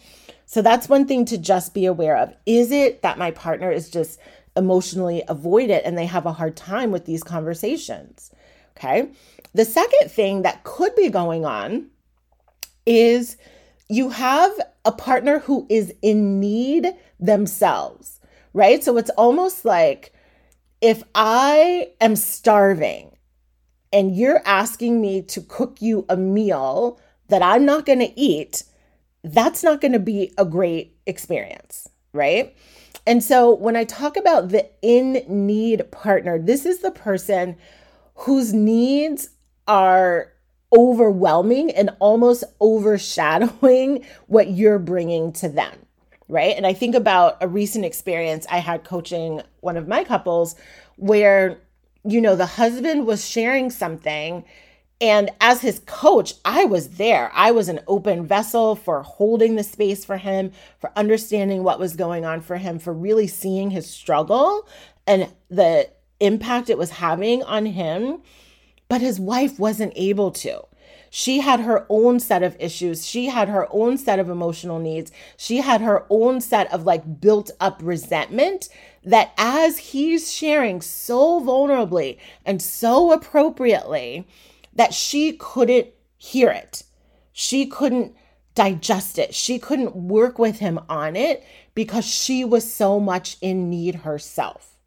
So 0.46 0.62
that's 0.62 0.90
one 0.90 1.06
thing 1.06 1.26
to 1.26 1.38
just 1.38 1.74
be 1.74 1.86
aware 1.86 2.18
of. 2.18 2.34
Is 2.46 2.72
it 2.72 3.04
that 3.04 3.18
my 3.18 3.32
partner 3.32 3.72
is 3.72 3.90
just 3.90 4.20
emotionally 4.58 5.24
avoidant 5.30 5.82
and 5.86 5.98
they 5.98 6.06
have 6.06 6.26
a 6.26 6.34
hard 6.34 6.58
time 6.58 6.92
with 6.92 7.06
these 7.06 7.24
conversations? 7.24 8.32
Okay. 8.76 9.10
The 9.54 9.66
second 9.66 10.10
thing 10.10 10.42
that 10.42 10.64
could 10.64 10.96
be 10.96 11.10
going 11.10 11.46
on 11.46 11.88
is 12.86 13.38
you 13.90 14.10
have 14.10 14.52
a 14.86 14.92
partner 14.92 15.40
who 15.40 15.68
is 15.70 15.94
in 16.02 16.40
need 16.40 16.88
themselves, 17.20 18.20
right? 18.54 18.84
So 18.84 18.98
it's 18.98 19.10
almost 19.12 19.66
like 19.66 20.14
if 20.82 21.04
I 21.14 21.92
am 22.02 22.16
starving 22.16 23.16
and 23.94 24.16
you're 24.16 24.42
asking 24.46 25.00
me 25.00 25.22
to 25.24 25.42
cook 25.42 25.82
you 25.82 26.06
a 26.10 26.18
meal 26.18 27.00
that 27.30 27.44
I'm 27.44 27.66
not 27.66 27.86
going 27.86 28.00
to 28.00 28.20
eat, 28.20 28.64
that's 29.24 29.64
not 29.64 29.80
going 29.80 29.92
to 29.94 30.00
be 30.00 30.34
a 30.38 30.46
great 30.46 30.98
experience, 31.06 31.88
right? 32.14 32.56
And 33.06 33.24
so 33.24 33.54
when 33.54 33.76
I 33.76 33.84
talk 33.84 34.18
about 34.18 34.50
the 34.50 34.70
in 34.82 35.24
need 35.28 35.90
partner, 35.92 36.40
this 36.40 36.66
is 36.66 36.80
the 36.80 36.92
person 36.92 37.58
whose 38.16 38.54
needs 38.54 39.30
are 39.68 40.32
overwhelming 40.74 41.72
and 41.72 41.92
almost 42.00 42.44
overshadowing 42.60 44.06
what 44.28 44.50
you're 44.50 44.80
bringing 44.80 45.32
to 45.34 45.50
them 45.50 45.86
right? 46.32 46.56
And 46.56 46.66
I 46.66 46.72
think 46.72 46.96
about 46.96 47.38
a 47.42 47.48
recent 47.48 47.84
experience 47.84 48.48
I 48.50 48.60
had 48.60 48.86
coaching 48.86 49.42
one 49.60 49.76
of 49.76 49.88
my 49.88 50.06
couples 50.06 50.56
where, 50.96 51.60
you 52.06 52.22
know, 52.22 52.38
the 52.38 52.46
husband 52.46 53.06
was 53.06 53.28
sharing 53.28 53.70
something. 53.70 54.46
And 55.02 55.30
as 55.42 55.62
his 55.62 55.80
coach, 55.86 56.36
I 56.46 56.64
was 56.64 56.92
there. 56.92 57.32
I 57.34 57.52
was 57.52 57.68
an 57.68 57.82
open 57.86 58.26
vessel 58.26 58.76
for 58.76 59.02
holding 59.02 59.56
the 59.56 59.64
space 59.64 60.06
for 60.06 60.18
him, 60.18 60.54
for 60.80 60.92
understanding 60.96 61.64
what 61.64 61.80
was 61.80 61.98
going 61.98 62.24
on 62.24 62.40
for 62.40 62.56
him, 62.56 62.80
for 62.80 62.94
really 62.94 63.28
seeing 63.28 63.72
his 63.72 63.90
struggle 63.90 64.68
and 65.06 65.28
the 65.50 65.90
impact 66.22 66.70
it 66.70 66.78
was 66.78 66.92
having 66.92 67.44
on 67.44 67.66
him. 67.66 68.22
But 68.88 69.02
his 69.02 69.20
wife 69.20 69.60
wasn't 69.60 69.94
able 69.98 70.32
to. 70.32 70.62
She 71.14 71.42
had 71.42 71.60
her 71.60 71.86
own 71.90 72.22
set 72.22 72.42
of 72.42 72.56
issues. 72.58 73.06
She 73.06 73.26
had 73.26 73.50
her 73.50 73.68
own 73.70 73.98
set 73.98 74.18
of 74.18 74.30
emotional 74.30 74.80
needs. 74.80 75.12
She 75.36 75.58
had 75.58 75.82
her 75.82 76.06
own 76.10 76.40
set 76.40 76.72
of 76.74 76.86
like 76.86 77.20
built 77.20 77.52
up 77.60 77.82
resentment 77.84 78.70
that 79.04 79.34
as 79.38 79.78
he's 79.78 80.32
sharing 80.32 80.80
so 80.80 81.42
vulnerably 81.42 82.18
and 82.46 82.62
so 82.62 83.12
appropriately 83.12 84.26
that 84.74 84.94
she 84.94 85.34
couldn't 85.34 85.90
hear 86.18 86.50
it. 86.50 86.84
She 87.34 87.66
couldn't 87.66 88.16
digest 88.56 89.20
it. 89.20 89.36
She 89.36 89.60
couldn't 89.60 89.94
work 89.94 90.40
with 90.40 90.60
him 90.60 90.80
on 90.88 91.18
it 91.18 91.44
because 91.76 92.06
she 92.06 92.46
was 92.46 92.74
so 92.74 93.02
much 93.02 93.36
in 93.42 93.70
need 93.70 93.96
herself. 93.96 94.78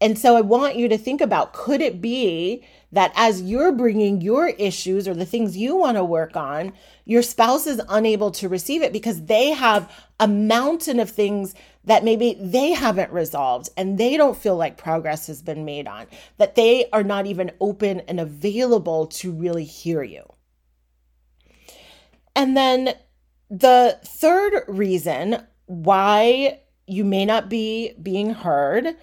And 0.00 0.18
so 0.18 0.36
I 0.36 0.40
want 0.40 0.74
you 0.74 0.88
to 0.88 0.98
think 0.98 1.20
about 1.20 1.52
could 1.52 1.80
it 1.80 2.00
be 2.00 2.64
that 2.92 3.12
as 3.16 3.42
you're 3.42 3.72
bringing 3.72 4.20
your 4.20 4.48
issues 4.48 5.08
or 5.08 5.14
the 5.14 5.26
things 5.26 5.56
you 5.56 5.74
want 5.76 5.96
to 5.96 6.04
work 6.04 6.36
on, 6.36 6.72
your 7.04 7.22
spouse 7.22 7.66
is 7.66 7.80
unable 7.88 8.30
to 8.30 8.48
receive 8.48 8.82
it 8.82 8.92
because 8.92 9.24
they 9.24 9.50
have 9.50 9.90
a 10.20 10.28
mountain 10.28 11.00
of 11.00 11.10
things 11.10 11.54
that 11.84 12.04
maybe 12.04 12.36
they 12.38 12.72
haven't 12.72 13.10
resolved 13.10 13.70
and 13.76 13.98
they 13.98 14.16
don't 14.16 14.36
feel 14.36 14.56
like 14.56 14.76
progress 14.76 15.26
has 15.26 15.42
been 15.42 15.64
made 15.64 15.88
on, 15.88 16.06
that 16.36 16.54
they 16.54 16.88
are 16.92 17.02
not 17.02 17.26
even 17.26 17.50
open 17.60 18.00
and 18.00 18.20
available 18.20 19.06
to 19.06 19.32
really 19.32 19.64
hear 19.64 20.02
you. 20.02 20.22
And 22.36 22.56
then 22.56 22.94
the 23.50 23.98
third 24.04 24.64
reason 24.68 25.42
why 25.66 26.60
you 26.86 27.04
may 27.04 27.24
not 27.24 27.48
be 27.48 27.94
being 28.02 28.34
heard 28.34 28.96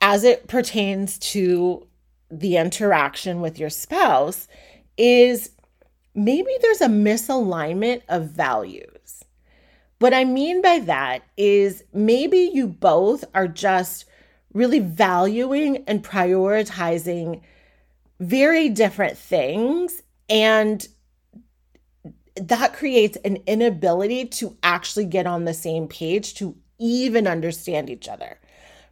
as 0.00 0.24
it 0.24 0.48
pertains 0.48 1.18
to 1.18 1.86
the 2.30 2.56
interaction 2.56 3.40
with 3.40 3.58
your 3.58 3.70
spouse 3.70 4.48
is 4.96 5.50
maybe 6.14 6.50
there's 6.60 6.80
a 6.80 6.88
misalignment 6.88 8.02
of 8.08 8.30
values. 8.30 9.24
What 9.98 10.14
I 10.14 10.24
mean 10.24 10.62
by 10.62 10.78
that 10.80 11.22
is 11.36 11.84
maybe 11.92 12.50
you 12.52 12.66
both 12.66 13.24
are 13.34 13.48
just 13.48 14.06
really 14.52 14.78
valuing 14.78 15.84
and 15.86 16.02
prioritizing 16.02 17.42
very 18.18 18.68
different 18.68 19.16
things. 19.16 20.02
And 20.28 20.86
that 22.36 22.72
creates 22.72 23.18
an 23.24 23.38
inability 23.46 24.26
to 24.26 24.56
actually 24.62 25.04
get 25.04 25.26
on 25.26 25.44
the 25.44 25.54
same 25.54 25.88
page 25.88 26.34
to 26.34 26.56
even 26.78 27.26
understand 27.26 27.90
each 27.90 28.08
other 28.08 28.38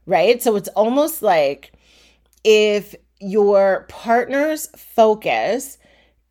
right? 0.08 0.42
So 0.42 0.56
it's 0.56 0.70
almost 0.70 1.22
like 1.22 1.72
if 2.42 2.96
your 3.20 3.86
partner's 3.88 4.68
focus 4.76 5.78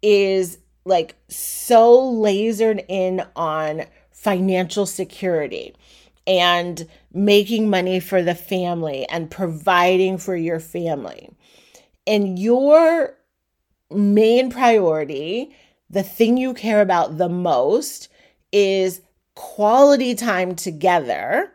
is 0.01 0.59
like 0.85 1.15
so 1.27 1.99
lasered 1.99 2.83
in 2.87 3.25
on 3.35 3.85
financial 4.11 4.85
security 4.85 5.75
and 6.25 6.87
making 7.13 7.69
money 7.69 7.99
for 7.99 8.21
the 8.21 8.35
family 8.35 9.05
and 9.09 9.31
providing 9.31 10.17
for 10.17 10.35
your 10.35 10.59
family. 10.59 11.29
And 12.05 12.39
your 12.39 13.17
main 13.91 14.49
priority, 14.49 15.55
the 15.89 16.03
thing 16.03 16.37
you 16.37 16.53
care 16.53 16.81
about 16.81 17.17
the 17.17 17.29
most, 17.29 18.09
is 18.51 19.01
quality 19.35 20.15
time 20.15 20.55
together 20.55 21.51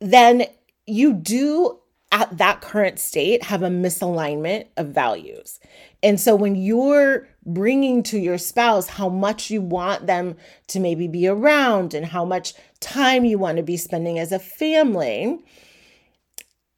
then 0.00 0.44
you 0.86 1.12
do 1.12 1.78
at 2.12 2.38
that 2.38 2.60
current 2.60 2.98
state 2.98 3.42
have 3.42 3.62
a 3.62 3.68
misalignment 3.68 4.66
of 4.76 4.88
values. 4.88 5.58
And 6.02 6.20
so 6.20 6.36
when 6.36 6.54
you're 6.54 7.28
bringing 7.44 8.02
to 8.04 8.18
your 8.18 8.38
spouse 8.38 8.88
how 8.88 9.08
much 9.08 9.50
you 9.50 9.60
want 9.60 10.06
them 10.06 10.36
to 10.68 10.80
maybe 10.80 11.08
be 11.08 11.26
around 11.26 11.94
and 11.94 12.06
how 12.06 12.24
much 12.24 12.54
time 12.80 13.24
you 13.24 13.38
want 13.38 13.56
to 13.56 13.62
be 13.62 13.76
spending 13.76 14.18
as 14.18 14.32
a 14.32 14.38
family, 14.38 15.38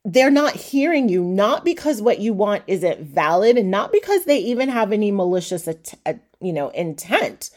they're 0.05 0.31
not 0.31 0.55
hearing 0.55 1.09
you, 1.09 1.23
not 1.23 1.65
because 1.65 2.01
what 2.01 2.21
you 2.21 2.33
want 2.33 2.63
isn't 2.67 3.01
valid 3.01 3.59
and 3.59 3.71
not 3.71 3.93
because 3.93 4.25
they 4.25 4.39
even 4.39 4.69
have 4.69 4.93
any 4.93 5.11
malicious, 5.11 5.69
you 6.41 6.53
know, 6.53 6.71
intent, 6.71 7.51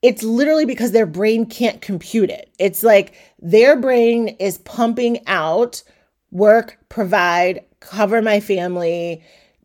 it's 0.00 0.22
literally 0.22 0.64
because 0.64 0.92
their 0.92 1.06
brain 1.06 1.46
can't 1.46 1.80
compute 1.80 2.30
it. 2.30 2.50
It's 2.58 2.82
like 2.82 3.14
their 3.38 3.76
brain 3.76 4.28
is 4.28 4.58
pumping 4.58 5.26
out 5.26 5.82
work, 6.34 6.76
provide, 6.90 7.64
cover 7.80 8.20
my 8.20 8.40
family, 8.40 9.24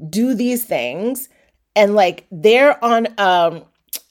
do 0.10 0.34
these 0.34 0.64
things. 0.64 1.28
And 1.76 1.96
like 1.96 2.26
they're 2.32 2.82
on 2.84 3.08
um 3.18 3.66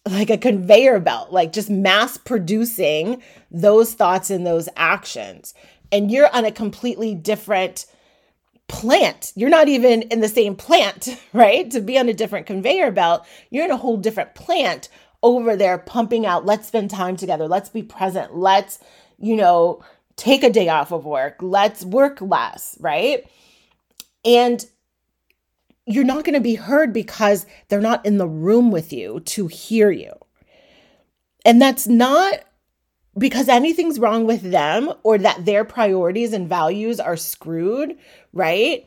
like 0.07 0.31
a 0.31 0.39
conveyor 0.39 1.01
belt, 1.01 1.33
like 1.33 1.53
just 1.53 1.71
mass 1.71 2.17
producing 2.17 3.23
those 3.51 3.95
thoughts 3.95 4.31
and 4.31 4.47
those 4.47 4.69
actions. 4.77 5.55
And 5.93 6.11
you're 6.11 6.35
on 6.35 6.45
a 6.45 6.53
completely 6.53 7.15
different 7.15 7.87
plant. 8.69 9.33
You're 9.35 9.51
not 9.51 9.69
even 9.69 10.03
in 10.03 10.21
the 10.21 10.29
same 10.29 10.57
plant, 10.57 11.21
right? 11.33 11.71
To 11.71 11.81
be 11.81 11.99
on 11.99 12.09
a 12.09 12.15
different 12.15 12.47
conveyor 12.47 12.91
belt, 12.91 13.27
you're 13.51 13.65
in 13.65 13.71
a 13.71 13.77
whole 13.77 13.97
different 13.97 14.35
plant 14.35 14.89
over 15.23 15.57
there 15.57 15.79
pumping 15.79 16.25
out, 16.27 16.47
let's 16.47 16.69
spend 16.69 16.91
time 16.91 17.17
together, 17.17 17.49
let's 17.49 17.69
be 17.69 17.83
present, 17.83 18.37
let's, 18.37 18.79
you 19.19 19.35
know, 19.35 19.83
take 20.19 20.43
a 20.43 20.51
day 20.51 20.69
off 20.69 20.93
of 20.93 21.07
work, 21.07 21.37
let's 21.41 21.85
work 21.85 22.21
less, 22.21 22.77
right? 22.81 23.25
And 24.25 24.65
you're 25.87 26.05
not 26.05 26.25
going 26.25 26.35
to 26.35 26.41
be 26.41 26.57
heard 26.57 26.93
because 26.93 27.47
they're 27.69 27.81
not 27.81 28.05
in 28.05 28.19
the 28.19 28.29
room 28.29 28.71
with 28.71 28.93
you 28.93 29.21
to 29.21 29.47
hear 29.47 29.91
you. 29.91 30.13
And 31.47 31.63
that's 31.63 31.89
not 31.89 32.41
because 33.17 33.49
anything's 33.49 33.99
wrong 33.99 34.27
with 34.27 34.43
them 34.43 34.93
or 35.03 35.17
that 35.19 35.47
their 35.47 35.65
priorities 35.65 36.33
and 36.33 36.49
values 36.49 37.01
are 37.01 37.17
screwed, 37.17 37.97
right? 38.33 38.87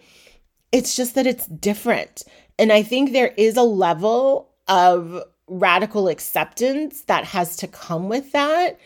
It's 0.71 0.95
just 0.95 1.15
that 1.15 1.25
it's 1.25 1.47
different. 1.47 2.23
And 2.59 2.71
I 2.71 2.83
think 2.83 3.11
there 3.11 3.33
is 3.35 3.57
a 3.57 3.63
level 3.63 4.51
of 4.67 5.23
radical 5.47 6.07
acceptance 6.07 7.01
that 7.03 7.25
has 7.25 7.55
to 7.57 7.67
come 7.67 8.09
with 8.09 8.31
that 8.31 8.79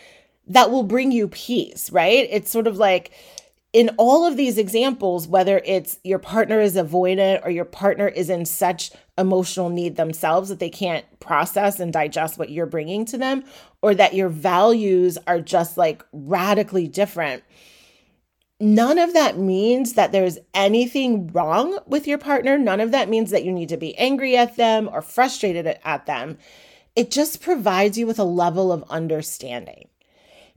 that 0.48 0.72
will 0.72 0.84
bring 0.84 1.12
you 1.12 1.28
peace, 1.28 1.92
right? 1.92 2.28
It's 2.32 2.52
sort 2.52 2.68
of 2.68 2.78
like 2.78 3.12
in 3.74 3.90
all 3.98 4.26
of 4.26 4.38
these 4.38 4.58
examples, 4.58 5.28
whether 5.28 5.62
it's 5.66 6.00
your 6.04 6.20
partner 6.20 6.62
is 6.62 6.76
avoidant 6.76 7.46
or 7.46 7.50
your 7.50 7.66
partner 7.66 8.08
is 8.08 8.30
in 8.30 8.46
such 8.46 8.92
emotional 9.18 9.70
need 9.70 9.98
themselves 9.98 10.50
that 10.50 10.60
they 10.60 10.70
can't 10.70 11.06
process 11.20 11.80
and 11.80 11.92
digest 11.92 12.38
what 12.38 12.50
you're 12.50 12.66
bringing 12.66 13.06
to 13.06 13.18
them, 13.18 13.44
or 13.82 13.94
that 13.96 14.14
your 14.14 14.30
values 14.30 15.18
are 15.28 15.42
just 15.42 15.78
like 15.78 16.06
radically 16.14 16.88
different 16.88 17.44
none 18.60 18.98
of 18.98 19.14
that 19.14 19.38
means 19.38 19.94
that 19.94 20.12
there's 20.12 20.38
anything 20.54 21.28
wrong 21.28 21.80
with 21.86 22.08
your 22.08 22.18
partner. 22.18 22.58
None 22.58 22.80
of 22.80 22.92
that 22.92 23.10
means 23.10 23.32
that 23.32 23.44
you 23.44 23.52
need 23.52 23.70
to 23.70 23.78
be 23.78 23.98
angry 23.98 24.38
at 24.38 24.56
them 24.56 24.90
or 24.92 25.02
frustrated 25.02 25.78
at 25.84 26.06
them. 26.06 26.38
It 26.96 27.12
just 27.12 27.42
provides 27.42 27.98
you 27.98 28.08
with 28.08 28.20
a 28.20 28.24
level 28.24 28.72
of 28.72 28.84
understanding. 28.90 29.90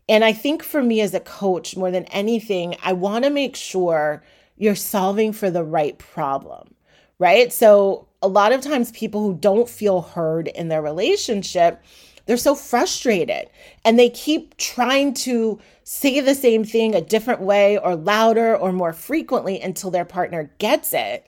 And 0.09 0.25
I 0.25 0.33
think 0.33 0.63
for 0.63 0.83
me 0.83 1.01
as 1.01 1.15
a 1.15 1.21
coach, 1.21 1.77
more 1.77 1.91
than 1.91 2.05
anything, 2.07 2.77
I 2.83 2.93
want 2.95 3.25
to 3.25 3.31
make 3.31 3.57
sure 3.57 4.23
you're 4.57 4.75
solving 4.75 5.33
for 5.33 5.51
the 5.51 5.65
right 5.65 5.99
problem, 5.99 6.75
right? 7.19 7.53
So, 7.53 8.07
a 8.21 8.29
lot 8.29 8.51
of 8.51 8.63
times, 8.63 8.91
people 8.91 9.23
who 9.23 9.35
don't 9.35 9.69
feel 9.69 10.01
heard 10.01 10.49
in 10.49 10.69
their 10.69 10.83
relationship, 10.83 11.81
they're 12.27 12.37
so 12.37 12.55
frustrated 12.55 13.49
and 13.85 13.99
they 13.99 14.11
keep 14.11 14.57
trying 14.59 15.15
to 15.15 15.59
say 15.85 16.21
the 16.21 16.35
same 16.35 16.63
thing 16.63 16.95
a 16.95 17.01
different 17.01 17.41
way 17.41 17.79
or 17.79 17.97
louder 17.97 18.55
or 18.55 18.71
more 18.71 18.93
frequently 18.93 19.61
until 19.61 19.91
their 19.91 20.05
partner 20.05 20.51
gets 20.59 20.93
it. 20.93 21.27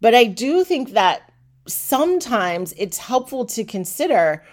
But 0.00 0.14
I 0.14 0.24
do 0.24 0.62
think 0.62 0.90
that 0.90 1.32
sometimes 1.66 2.72
it's 2.76 2.98
helpful 2.98 3.44
to 3.46 3.64
consider 3.64 4.44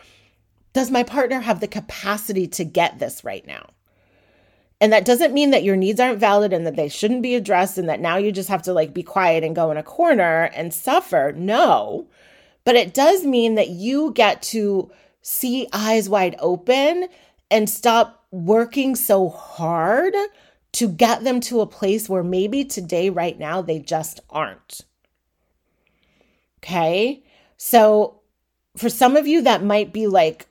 does 0.73 0.91
my 0.91 1.03
partner 1.03 1.41
have 1.41 1.59
the 1.59 1.67
capacity 1.67 2.47
to 2.47 2.63
get 2.63 2.99
this 2.99 3.23
right 3.23 3.45
now? 3.45 3.69
And 4.81 4.91
that 4.91 5.05
doesn't 5.05 5.33
mean 5.33 5.51
that 5.51 5.63
your 5.63 5.77
needs 5.77 5.99
aren't 5.99 6.19
valid 6.19 6.51
and 6.51 6.65
that 6.67 6.75
they 6.75 6.89
shouldn't 6.89 7.21
be 7.21 7.36
addressed 7.36 7.77
and 7.77 7.88
that 7.88 8.01
now 8.01 8.17
you 8.17 8.31
just 8.31 8.49
have 8.49 8.63
to 8.63 8.73
like 8.73 8.93
be 8.93 9.03
quiet 9.03 9.43
and 9.43 9.55
go 9.55 9.71
in 9.71 9.77
a 9.77 9.83
corner 9.83 10.49
and 10.53 10.73
suffer. 10.73 11.33
No. 11.36 12.07
But 12.65 12.75
it 12.75 12.93
does 12.93 13.23
mean 13.23 13.55
that 13.55 13.69
you 13.69 14.12
get 14.12 14.41
to 14.43 14.91
see 15.21 15.67
eyes 15.71 16.09
wide 16.09 16.36
open 16.39 17.07
and 17.49 17.69
stop 17.69 18.25
working 18.31 18.95
so 18.95 19.29
hard 19.29 20.13
to 20.73 20.89
get 20.89 21.23
them 21.23 21.39
to 21.39 21.62
a 21.62 21.67
place 21.67 22.09
where 22.09 22.23
maybe 22.23 22.65
today, 22.65 23.09
right 23.09 23.38
now, 23.38 23.62
they 23.62 23.79
just 23.79 24.19
aren't. 24.29 24.81
Okay. 26.57 27.23
So 27.57 28.19
for 28.75 28.89
some 28.89 29.15
of 29.15 29.27
you, 29.27 29.41
that 29.43 29.63
might 29.63 29.93
be 29.93 30.07
like 30.07 30.47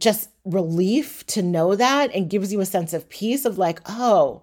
just 0.00 0.30
relief 0.44 1.24
to 1.26 1.42
know 1.42 1.76
that 1.76 2.12
and 2.14 2.30
gives 2.30 2.52
you 2.52 2.60
a 2.60 2.66
sense 2.66 2.92
of 2.92 3.08
peace 3.08 3.44
of 3.44 3.58
like, 3.58 3.80
oh, 3.86 4.42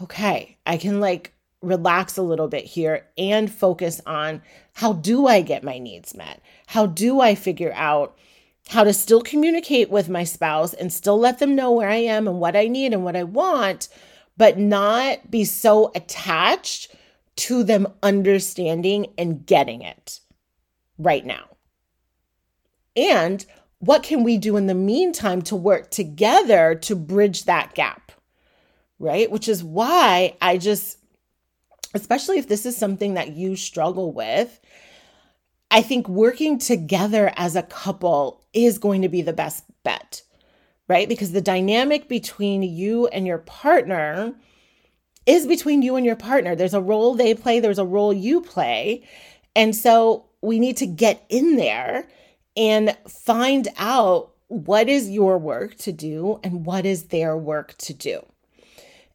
okay, 0.00 0.58
I 0.66 0.76
can 0.76 1.00
like 1.00 1.32
relax 1.62 2.16
a 2.16 2.22
little 2.22 2.48
bit 2.48 2.64
here 2.64 3.06
and 3.16 3.50
focus 3.50 4.00
on 4.04 4.42
how 4.74 4.92
do 4.92 5.28
I 5.28 5.40
get 5.40 5.62
my 5.62 5.78
needs 5.78 6.14
met? 6.14 6.42
How 6.66 6.86
do 6.86 7.20
I 7.20 7.34
figure 7.34 7.72
out 7.74 8.16
how 8.68 8.84
to 8.84 8.92
still 8.92 9.22
communicate 9.22 9.90
with 9.90 10.08
my 10.08 10.24
spouse 10.24 10.74
and 10.74 10.92
still 10.92 11.18
let 11.18 11.38
them 11.38 11.54
know 11.54 11.72
where 11.72 11.88
I 11.88 11.96
am 11.96 12.26
and 12.26 12.40
what 12.40 12.56
I 12.56 12.66
need 12.68 12.92
and 12.92 13.04
what 13.04 13.16
I 13.16 13.22
want, 13.24 13.88
but 14.36 14.58
not 14.58 15.30
be 15.30 15.44
so 15.44 15.92
attached 15.94 16.94
to 17.34 17.62
them 17.62 17.86
understanding 18.02 19.06
and 19.16 19.46
getting 19.46 19.82
it 19.82 20.20
right 20.98 21.24
now. 21.24 21.44
And 22.96 23.44
what 23.82 24.04
can 24.04 24.22
we 24.22 24.38
do 24.38 24.56
in 24.56 24.68
the 24.68 24.74
meantime 24.74 25.42
to 25.42 25.56
work 25.56 25.90
together 25.90 26.76
to 26.76 26.94
bridge 26.94 27.46
that 27.46 27.74
gap? 27.74 28.12
Right? 29.00 29.28
Which 29.28 29.48
is 29.48 29.64
why 29.64 30.36
I 30.40 30.56
just 30.56 30.98
especially 31.94 32.38
if 32.38 32.48
this 32.48 32.64
is 32.64 32.76
something 32.76 33.14
that 33.14 33.32
you 33.32 33.56
struggle 33.56 34.12
with, 34.12 34.60
I 35.70 35.82
think 35.82 36.08
working 36.08 36.58
together 36.58 37.32
as 37.36 37.56
a 37.56 37.62
couple 37.62 38.44
is 38.52 38.78
going 38.78 39.02
to 39.02 39.08
be 39.08 39.22
the 39.22 39.32
best 39.32 39.64
bet, 39.82 40.22
right? 40.88 41.08
Because 41.08 41.32
the 41.32 41.40
dynamic 41.40 42.08
between 42.08 42.62
you 42.62 43.08
and 43.08 43.26
your 43.26 43.38
partner 43.38 44.34
is 45.26 45.46
between 45.46 45.82
you 45.82 45.96
and 45.96 46.06
your 46.06 46.16
partner. 46.16 46.54
There's 46.54 46.74
a 46.74 46.80
role 46.80 47.14
they 47.14 47.34
play, 47.34 47.60
there's 47.60 47.78
a 47.78 47.84
role 47.84 48.12
you 48.12 48.40
play. 48.40 49.06
And 49.54 49.74
so 49.74 50.26
we 50.40 50.58
need 50.58 50.76
to 50.78 50.86
get 50.86 51.24
in 51.28 51.56
there 51.56 52.08
and 52.56 52.96
find 53.08 53.68
out 53.76 54.32
what 54.48 54.88
is 54.88 55.08
your 55.08 55.38
work 55.38 55.76
to 55.76 55.92
do 55.92 56.38
and 56.42 56.66
what 56.66 56.84
is 56.84 57.04
their 57.04 57.36
work 57.36 57.74
to 57.78 57.94
do. 57.94 58.24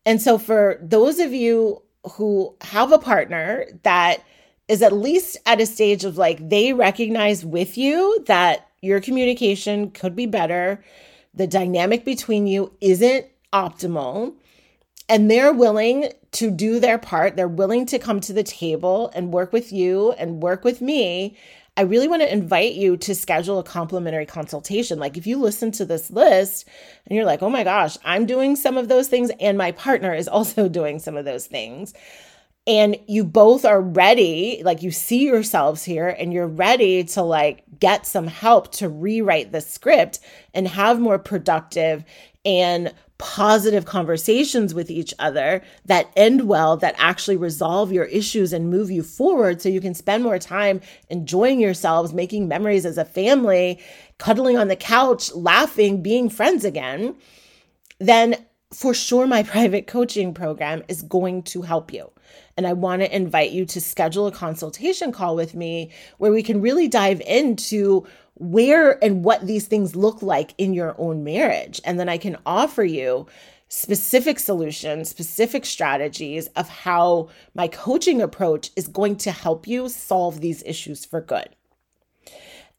And 0.06 0.22
so, 0.22 0.38
for 0.38 0.80
those 0.82 1.20
of 1.20 1.34
you 1.34 1.82
who 2.14 2.56
have 2.62 2.92
a 2.92 3.00
partner 3.00 3.66
that 3.84 4.24
is 4.68 4.82
at 4.82 4.94
least 4.94 5.38
at 5.46 5.62
a 5.62 5.66
stage 5.66 6.04
of 6.04 6.18
like 6.18 6.50
they 6.50 6.74
recognize 6.74 7.46
with 7.46 7.78
you 7.78 8.24
that 8.28 8.68
your 8.82 9.00
communication 9.00 9.92
could 9.92 10.16
be 10.16 10.26
better, 10.26 10.84
the 11.34 11.48
dynamic 11.48 12.04
between 12.04 12.48
you 12.48 12.74
isn't 12.82 13.26
optimal, 13.54 14.34
and 15.10 15.32
they're 15.32 15.54
willing 15.54 16.12
to 16.34 16.52
do 16.52 16.80
their 16.80 16.98
part, 16.98 17.36
they're 17.36 17.48
willing 17.48 17.86
to 17.86 18.00
come 18.00 18.20
to 18.22 18.34
the 18.34 18.44
table 18.44 19.12
and 19.16 19.34
work 19.34 19.54
with 19.54 19.72
you 19.72 20.12
and 20.14 20.42
work 20.44 20.64
with 20.64 20.82
me. 20.82 21.38
I 21.78 21.82
really 21.82 22.08
want 22.08 22.24
to 22.24 22.34
invite 22.34 22.74
you 22.74 22.98
to 22.98 23.14
schedule 23.14 23.60
a 23.60 23.64
complimentary 23.64 24.26
consultation. 24.26 24.98
Like, 24.98 25.16
if 25.16 25.28
you 25.28 25.38
listen 25.38 25.72
to 25.74 25.86
this 25.86 26.10
list 26.10 26.68
and 27.06 27.16
you're 27.16 27.26
like, 27.26 27.44
oh 27.44 27.52
my 27.52 27.64
gosh, 27.64 27.98
I'm 28.04 28.26
doing 28.26 28.56
some 28.56 28.78
of 28.78 28.88
those 28.88 29.08
things, 29.08 29.32
and 29.40 29.58
my 29.58 29.72
partner 29.72 30.14
is 30.14 30.28
also 30.28 30.68
doing 30.68 30.98
some 30.98 31.16
of 31.16 31.24
those 31.24 31.46
things, 31.46 31.94
and 32.66 32.98
you 33.08 33.24
both 33.24 33.64
are 33.64 33.82
ready, 33.82 34.62
like 34.66 34.82
you 34.84 34.92
see 34.92 35.24
yourselves 35.24 35.86
here 35.86 36.10
and 36.10 36.34
you're 36.34 36.48
ready 36.48 37.06
to 37.06 37.22
like 37.22 37.64
get 37.80 38.06
some 38.06 38.28
help 38.28 38.74
to 38.74 38.90
rewrite 38.90 39.54
the 39.54 39.62
script 39.62 40.20
and 40.54 40.68
have 40.68 41.00
more 41.00 41.18
productive 41.18 42.04
and 42.44 42.94
positive 43.18 43.86
conversations 43.86 44.74
with 44.74 44.92
each 44.92 45.14
other 45.18 45.64
that 45.86 46.12
end 46.16 46.48
well, 46.48 46.78
that 46.78 46.96
actually 46.98 47.38
resolve 47.38 47.92
your 47.92 48.06
issues 48.06 48.54
and 48.54 48.70
move 48.70 48.92
you 48.92 49.02
forward 49.02 49.62
so 49.62 49.70
you 49.70 49.82
can 49.82 49.96
spend 49.96 50.24
more 50.24 50.38
time 50.38 50.82
enjoying 51.10 51.60
yourselves, 51.60 52.14
making 52.14 52.48
memories 52.48 52.86
as 52.86 52.98
a 52.98 53.06
family, 53.06 53.80
cuddling 54.20 54.58
on 54.58 54.68
the 54.68 54.76
couch, 54.76 55.34
laughing, 55.34 56.02
being 56.02 56.30
friends 56.30 56.64
again, 56.64 57.16
then 58.00 58.36
for 58.72 58.94
sure 58.94 59.26
my 59.26 59.44
private 59.44 59.88
coaching 59.88 60.34
program 60.34 60.84
is 60.88 61.02
going 61.02 61.42
to 61.44 61.64
help 61.64 61.92
you. 61.92 62.12
And 62.58 62.68
I 62.68 62.74
want 62.74 63.02
to 63.04 63.16
invite 63.16 63.52
you 63.52 63.66
to 63.68 63.80
schedule 63.80 64.28
a 64.28 64.32
consultation 64.32 65.12
call 65.12 65.36
with 65.36 65.54
me 65.56 65.92
where 66.18 66.32
we 66.32 66.44
can 66.44 66.60
really 66.60 66.88
dive 66.88 67.22
into 67.22 68.06
where 68.34 69.04
and 69.04 69.24
what 69.24 69.48
these 69.48 69.68
things 69.68 69.96
look 69.96 70.22
like 70.22 70.54
in 70.58 70.74
your 70.74 70.96
own 70.98 71.24
marriage. 71.24 71.80
And 71.86 72.00
then 72.00 72.10
I 72.10 72.18
can 72.18 72.38
offer 72.46 72.84
you 72.84 73.28
specific 73.70 74.40
solutions, 74.40 75.10
specific 75.10 75.66
strategies 75.66 76.48
of 76.56 76.70
how 76.70 77.30
my 77.54 77.68
coaching 77.68 78.22
approach 78.22 78.72
is 78.76 78.88
going 78.88 79.18
to 79.18 79.32
help 79.32 79.68
you 79.68 79.90
solve 79.90 80.40
these 80.42 80.64
issues 80.64 81.06
for 81.06 81.22
good. 81.22 81.50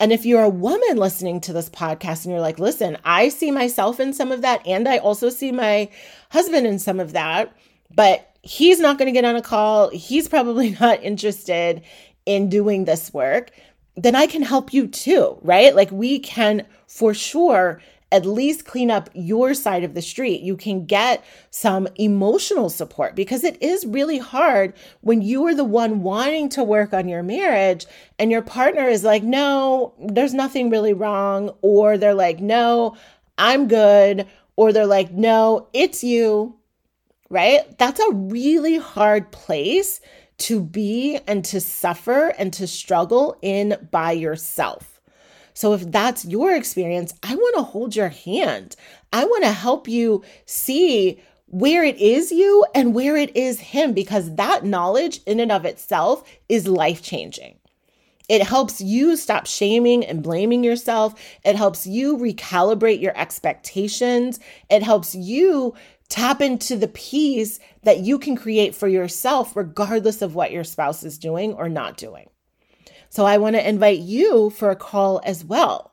And 0.00 0.12
if 0.12 0.24
you're 0.24 0.44
a 0.44 0.48
woman 0.48 0.96
listening 0.96 1.40
to 1.42 1.52
this 1.52 1.68
podcast 1.68 2.24
and 2.24 2.32
you're 2.32 2.40
like, 2.40 2.60
listen, 2.60 2.96
I 3.04 3.28
see 3.28 3.50
myself 3.50 3.98
in 3.98 4.12
some 4.12 4.30
of 4.30 4.42
that, 4.42 4.64
and 4.66 4.88
I 4.88 4.98
also 4.98 5.28
see 5.28 5.50
my 5.50 5.90
husband 6.30 6.66
in 6.66 6.78
some 6.78 7.00
of 7.00 7.12
that, 7.12 7.52
but 7.94 8.27
he's 8.42 8.80
not 8.80 8.98
going 8.98 9.06
to 9.06 9.12
get 9.12 9.24
on 9.24 9.36
a 9.36 9.42
call. 9.42 9.90
He's 9.90 10.28
probably 10.28 10.70
not 10.80 11.02
interested 11.02 11.82
in 12.26 12.48
doing 12.48 12.84
this 12.84 13.12
work. 13.12 13.50
Then 13.96 14.14
I 14.14 14.26
can 14.26 14.42
help 14.42 14.72
you 14.72 14.86
too, 14.86 15.38
right? 15.42 15.74
Like 15.74 15.90
we 15.90 16.18
can 16.18 16.66
for 16.86 17.14
sure 17.14 17.80
at 18.10 18.24
least 18.24 18.64
clean 18.64 18.90
up 18.90 19.10
your 19.12 19.52
side 19.52 19.84
of 19.84 19.94
the 19.94 20.00
street. 20.00 20.40
You 20.40 20.56
can 20.56 20.86
get 20.86 21.22
some 21.50 21.88
emotional 21.96 22.70
support 22.70 23.14
because 23.14 23.44
it 23.44 23.60
is 23.62 23.84
really 23.84 24.18
hard 24.18 24.72
when 25.02 25.20
you 25.20 25.46
are 25.46 25.54
the 25.54 25.64
one 25.64 26.02
wanting 26.02 26.48
to 26.50 26.64
work 26.64 26.94
on 26.94 27.08
your 27.08 27.22
marriage 27.22 27.86
and 28.18 28.30
your 28.30 28.40
partner 28.40 28.88
is 28.88 29.04
like, 29.04 29.22
no, 29.22 29.92
there's 30.00 30.32
nothing 30.32 30.70
really 30.70 30.94
wrong. 30.94 31.50
Or 31.60 31.98
they're 31.98 32.14
like, 32.14 32.40
no, 32.40 32.96
I'm 33.36 33.68
good. 33.68 34.26
Or 34.56 34.72
they're 34.72 34.86
like, 34.86 35.12
no, 35.12 35.68
it's 35.74 36.02
you 36.02 36.57
right? 37.30 37.76
That's 37.78 38.00
a 38.00 38.12
really 38.12 38.78
hard 38.78 39.30
place 39.30 40.00
to 40.38 40.60
be 40.60 41.18
and 41.26 41.44
to 41.46 41.60
suffer 41.60 42.28
and 42.38 42.52
to 42.54 42.66
struggle 42.66 43.36
in 43.42 43.88
by 43.90 44.12
yourself. 44.12 45.00
So, 45.52 45.72
if 45.72 45.90
that's 45.90 46.24
your 46.24 46.54
experience, 46.54 47.12
I 47.22 47.34
want 47.34 47.56
to 47.56 47.62
hold 47.62 47.96
your 47.96 48.10
hand. 48.10 48.76
I 49.12 49.24
want 49.24 49.42
to 49.42 49.50
help 49.50 49.88
you 49.88 50.22
see 50.46 51.20
where 51.46 51.82
it 51.82 51.96
is 51.96 52.30
you 52.30 52.64
and 52.74 52.94
where 52.94 53.16
it 53.16 53.34
is 53.34 53.58
him, 53.58 53.92
because 53.92 54.36
that 54.36 54.64
knowledge 54.64 55.20
in 55.26 55.40
and 55.40 55.50
of 55.50 55.64
itself 55.64 56.22
is 56.48 56.68
life 56.68 57.02
changing. 57.02 57.58
It 58.28 58.42
helps 58.42 58.82
you 58.82 59.16
stop 59.16 59.46
shaming 59.46 60.04
and 60.04 60.22
blaming 60.22 60.62
yourself. 60.62 61.14
It 61.44 61.56
helps 61.56 61.86
you 61.86 62.16
recalibrate 62.18 63.00
your 63.00 63.16
expectations. 63.16 64.38
It 64.68 64.82
helps 64.82 65.14
you 65.14 65.74
Tap 66.08 66.40
into 66.40 66.76
the 66.76 66.88
peace 66.88 67.60
that 67.82 68.00
you 68.00 68.18
can 68.18 68.34
create 68.34 68.74
for 68.74 68.88
yourself, 68.88 69.54
regardless 69.54 70.22
of 70.22 70.34
what 70.34 70.52
your 70.52 70.64
spouse 70.64 71.04
is 71.04 71.18
doing 71.18 71.52
or 71.52 71.68
not 71.68 71.96
doing. 71.96 72.30
So, 73.10 73.26
I 73.26 73.38
want 73.38 73.56
to 73.56 73.68
invite 73.68 74.00
you 74.00 74.50
for 74.50 74.70
a 74.70 74.76
call 74.76 75.20
as 75.24 75.44
well. 75.44 75.92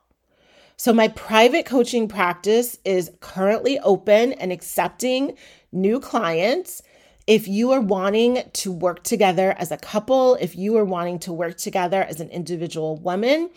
So, 0.76 0.92
my 0.92 1.08
private 1.08 1.66
coaching 1.66 2.08
practice 2.08 2.78
is 2.84 3.10
currently 3.20 3.78
open 3.80 4.32
and 4.34 4.52
accepting 4.52 5.36
new 5.72 6.00
clients. 6.00 6.82
If 7.26 7.48
you 7.48 7.72
are 7.72 7.80
wanting 7.80 8.42
to 8.52 8.70
work 8.70 9.02
together 9.02 9.54
as 9.58 9.70
a 9.70 9.78
couple, 9.78 10.36
if 10.36 10.54
you 10.56 10.76
are 10.76 10.84
wanting 10.84 11.18
to 11.20 11.32
work 11.32 11.56
together 11.56 12.02
as 12.02 12.20
an 12.20 12.30
individual 12.30 12.96
woman, 12.98 13.50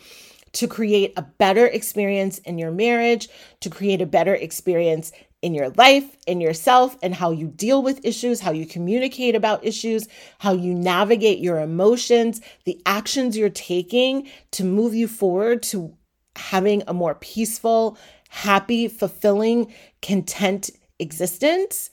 to 0.52 0.66
create 0.66 1.12
a 1.16 1.22
better 1.22 1.66
experience 1.66 2.38
in 2.38 2.58
your 2.58 2.72
marriage, 2.72 3.28
to 3.60 3.70
create 3.70 4.02
a 4.02 4.06
better 4.06 4.34
experience 4.34 5.12
in 5.42 5.54
your 5.54 5.70
life, 5.70 6.16
in 6.26 6.40
yourself, 6.40 6.96
and 7.02 7.14
how 7.14 7.30
you 7.30 7.48
deal 7.48 7.82
with 7.82 8.04
issues, 8.04 8.40
how 8.40 8.50
you 8.50 8.66
communicate 8.66 9.34
about 9.34 9.64
issues, 9.64 10.06
how 10.38 10.52
you 10.52 10.74
navigate 10.74 11.38
your 11.38 11.58
emotions, 11.60 12.40
the 12.64 12.80
actions 12.84 13.36
you're 13.36 13.48
taking 13.48 14.28
to 14.50 14.64
move 14.64 14.94
you 14.94 15.08
forward 15.08 15.62
to 15.62 15.96
having 16.36 16.82
a 16.86 16.94
more 16.94 17.14
peaceful, 17.14 17.96
happy, 18.28 18.86
fulfilling, 18.86 19.72
content 20.02 20.70
existence. 20.98 21.90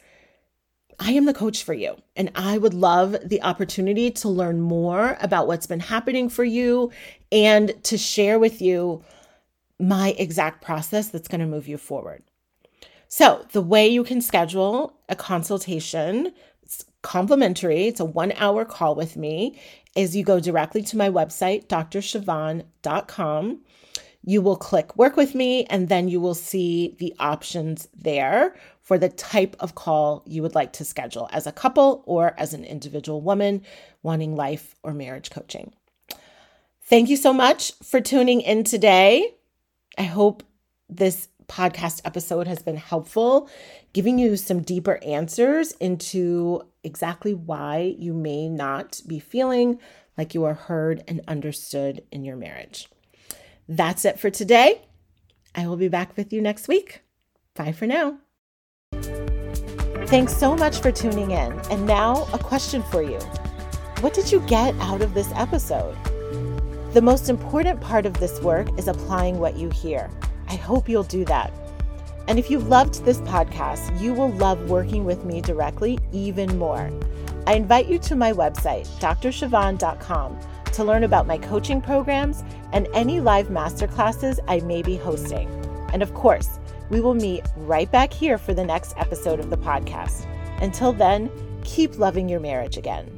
I 0.99 1.11
am 1.11 1.25
the 1.25 1.33
coach 1.33 1.63
for 1.63 1.73
you, 1.73 1.95
and 2.15 2.31
I 2.35 2.57
would 2.57 2.73
love 2.73 3.15
the 3.23 3.41
opportunity 3.43 4.09
to 4.11 4.29
learn 4.29 4.59
more 4.59 5.17
about 5.21 5.47
what's 5.47 5.67
been 5.67 5.79
happening 5.79 6.27
for 6.27 6.43
you 6.43 6.91
and 7.31 7.81
to 7.85 7.97
share 7.97 8.39
with 8.39 8.61
you 8.61 9.03
my 9.79 10.15
exact 10.17 10.63
process 10.63 11.09
that's 11.09 11.27
going 11.27 11.41
to 11.41 11.47
move 11.47 11.67
you 11.67 11.77
forward. 11.77 12.23
So, 13.09 13.45
the 13.51 13.61
way 13.61 13.87
you 13.87 14.03
can 14.03 14.21
schedule 14.21 14.97
a 15.07 15.15
consultation, 15.15 16.33
it's 16.61 16.85
complimentary, 17.01 17.87
it's 17.87 18.01
a 18.01 18.05
one 18.05 18.33
hour 18.33 18.65
call 18.65 18.95
with 18.95 19.15
me, 19.15 19.59
is 19.95 20.15
you 20.15 20.23
go 20.23 20.39
directly 20.39 20.81
to 20.83 20.97
my 20.97 21.09
website, 21.09 21.67
drchavonne.com. 21.67 23.61
You 24.23 24.41
will 24.41 24.57
click 24.57 24.97
work 24.97 25.15
with 25.15 25.35
me, 25.35 25.63
and 25.65 25.87
then 25.87 26.09
you 26.09 26.19
will 26.19 26.35
see 26.35 26.95
the 26.99 27.15
options 27.17 27.87
there 27.95 28.55
for 28.81 28.97
the 28.97 29.09
type 29.09 29.55
of 29.59 29.75
call 29.75 30.23
you 30.25 30.41
would 30.41 30.55
like 30.55 30.73
to 30.73 30.85
schedule 30.85 31.29
as 31.31 31.47
a 31.47 31.51
couple 31.51 32.03
or 32.05 32.33
as 32.37 32.53
an 32.53 32.65
individual 32.65 33.21
woman 33.21 33.61
wanting 34.03 34.35
life 34.35 34.75
or 34.83 34.93
marriage 34.93 35.29
coaching. 35.29 35.73
Thank 36.83 37.09
you 37.09 37.17
so 37.17 37.33
much 37.33 37.73
for 37.83 37.99
tuning 37.99 38.41
in 38.41 38.63
today. 38.63 39.33
I 39.97 40.03
hope 40.03 40.43
this 40.89 41.27
podcast 41.47 42.01
episode 42.05 42.47
has 42.47 42.61
been 42.61 42.77
helpful, 42.77 43.49
giving 43.93 44.19
you 44.19 44.35
some 44.35 44.61
deeper 44.61 44.99
answers 45.03 45.71
into 45.73 46.61
exactly 46.83 47.33
why 47.33 47.95
you 47.97 48.13
may 48.13 48.49
not 48.49 49.01
be 49.07 49.19
feeling 49.19 49.79
like 50.17 50.33
you 50.33 50.43
are 50.43 50.53
heard 50.53 51.03
and 51.07 51.21
understood 51.27 52.03
in 52.11 52.25
your 52.25 52.35
marriage. 52.35 52.89
That's 53.67 54.05
it 54.05 54.19
for 54.19 54.29
today. 54.29 54.81
I 55.55 55.67
will 55.67 55.77
be 55.77 55.87
back 55.87 56.15
with 56.17 56.31
you 56.31 56.41
next 56.41 56.67
week. 56.67 57.01
Bye 57.55 57.71
for 57.71 57.87
now. 57.87 58.19
Thanks 60.07 60.35
so 60.35 60.55
much 60.55 60.79
for 60.79 60.91
tuning 60.91 61.31
in. 61.31 61.59
And 61.69 61.85
now, 61.85 62.27
a 62.31 62.39
question 62.39 62.81
for 62.83 63.01
you 63.01 63.19
What 63.99 64.13
did 64.13 64.31
you 64.31 64.39
get 64.41 64.73
out 64.79 65.01
of 65.01 65.13
this 65.13 65.31
episode? 65.35 65.95
The 66.93 67.01
most 67.01 67.29
important 67.29 67.81
part 67.81 68.05
of 68.05 68.13
this 68.13 68.39
work 68.41 68.67
is 68.79 68.87
applying 68.87 69.39
what 69.39 69.57
you 69.57 69.69
hear. 69.69 70.09
I 70.49 70.55
hope 70.55 70.87
you'll 70.89 71.03
do 71.03 71.25
that. 71.25 71.51
And 72.27 72.37
if 72.37 72.49
you 72.51 72.59
loved 72.59 73.05
this 73.05 73.19
podcast, 73.21 73.99
you 74.01 74.13
will 74.13 74.31
love 74.33 74.69
working 74.69 75.05
with 75.05 75.23
me 75.23 75.41
directly 75.41 75.97
even 76.11 76.57
more. 76.57 76.91
I 77.45 77.53
invite 77.53 77.87
you 77.87 77.97
to 77.99 78.15
my 78.15 78.33
website, 78.33 78.87
drchavonne.com, 78.99 80.39
to 80.73 80.83
learn 80.83 81.05
about 81.05 81.27
my 81.27 81.37
coaching 81.37 81.81
programs 81.81 82.43
and 82.73 82.87
any 82.93 83.21
live 83.21 83.47
masterclasses 83.47 84.39
I 84.47 84.59
may 84.59 84.81
be 84.81 84.97
hosting. 84.97 85.49
And 85.93 86.03
of 86.03 86.13
course, 86.13 86.59
we 86.89 86.99
will 86.99 87.15
meet 87.15 87.45
right 87.55 87.89
back 87.91 88.11
here 88.11 88.37
for 88.37 88.53
the 88.53 88.65
next 88.65 88.93
episode 88.97 89.39
of 89.39 89.49
the 89.49 89.57
podcast. 89.57 90.25
Until 90.61 90.91
then, 90.91 91.31
keep 91.63 91.97
loving 91.97 92.27
your 92.27 92.39
marriage 92.39 92.77
again. 92.77 93.16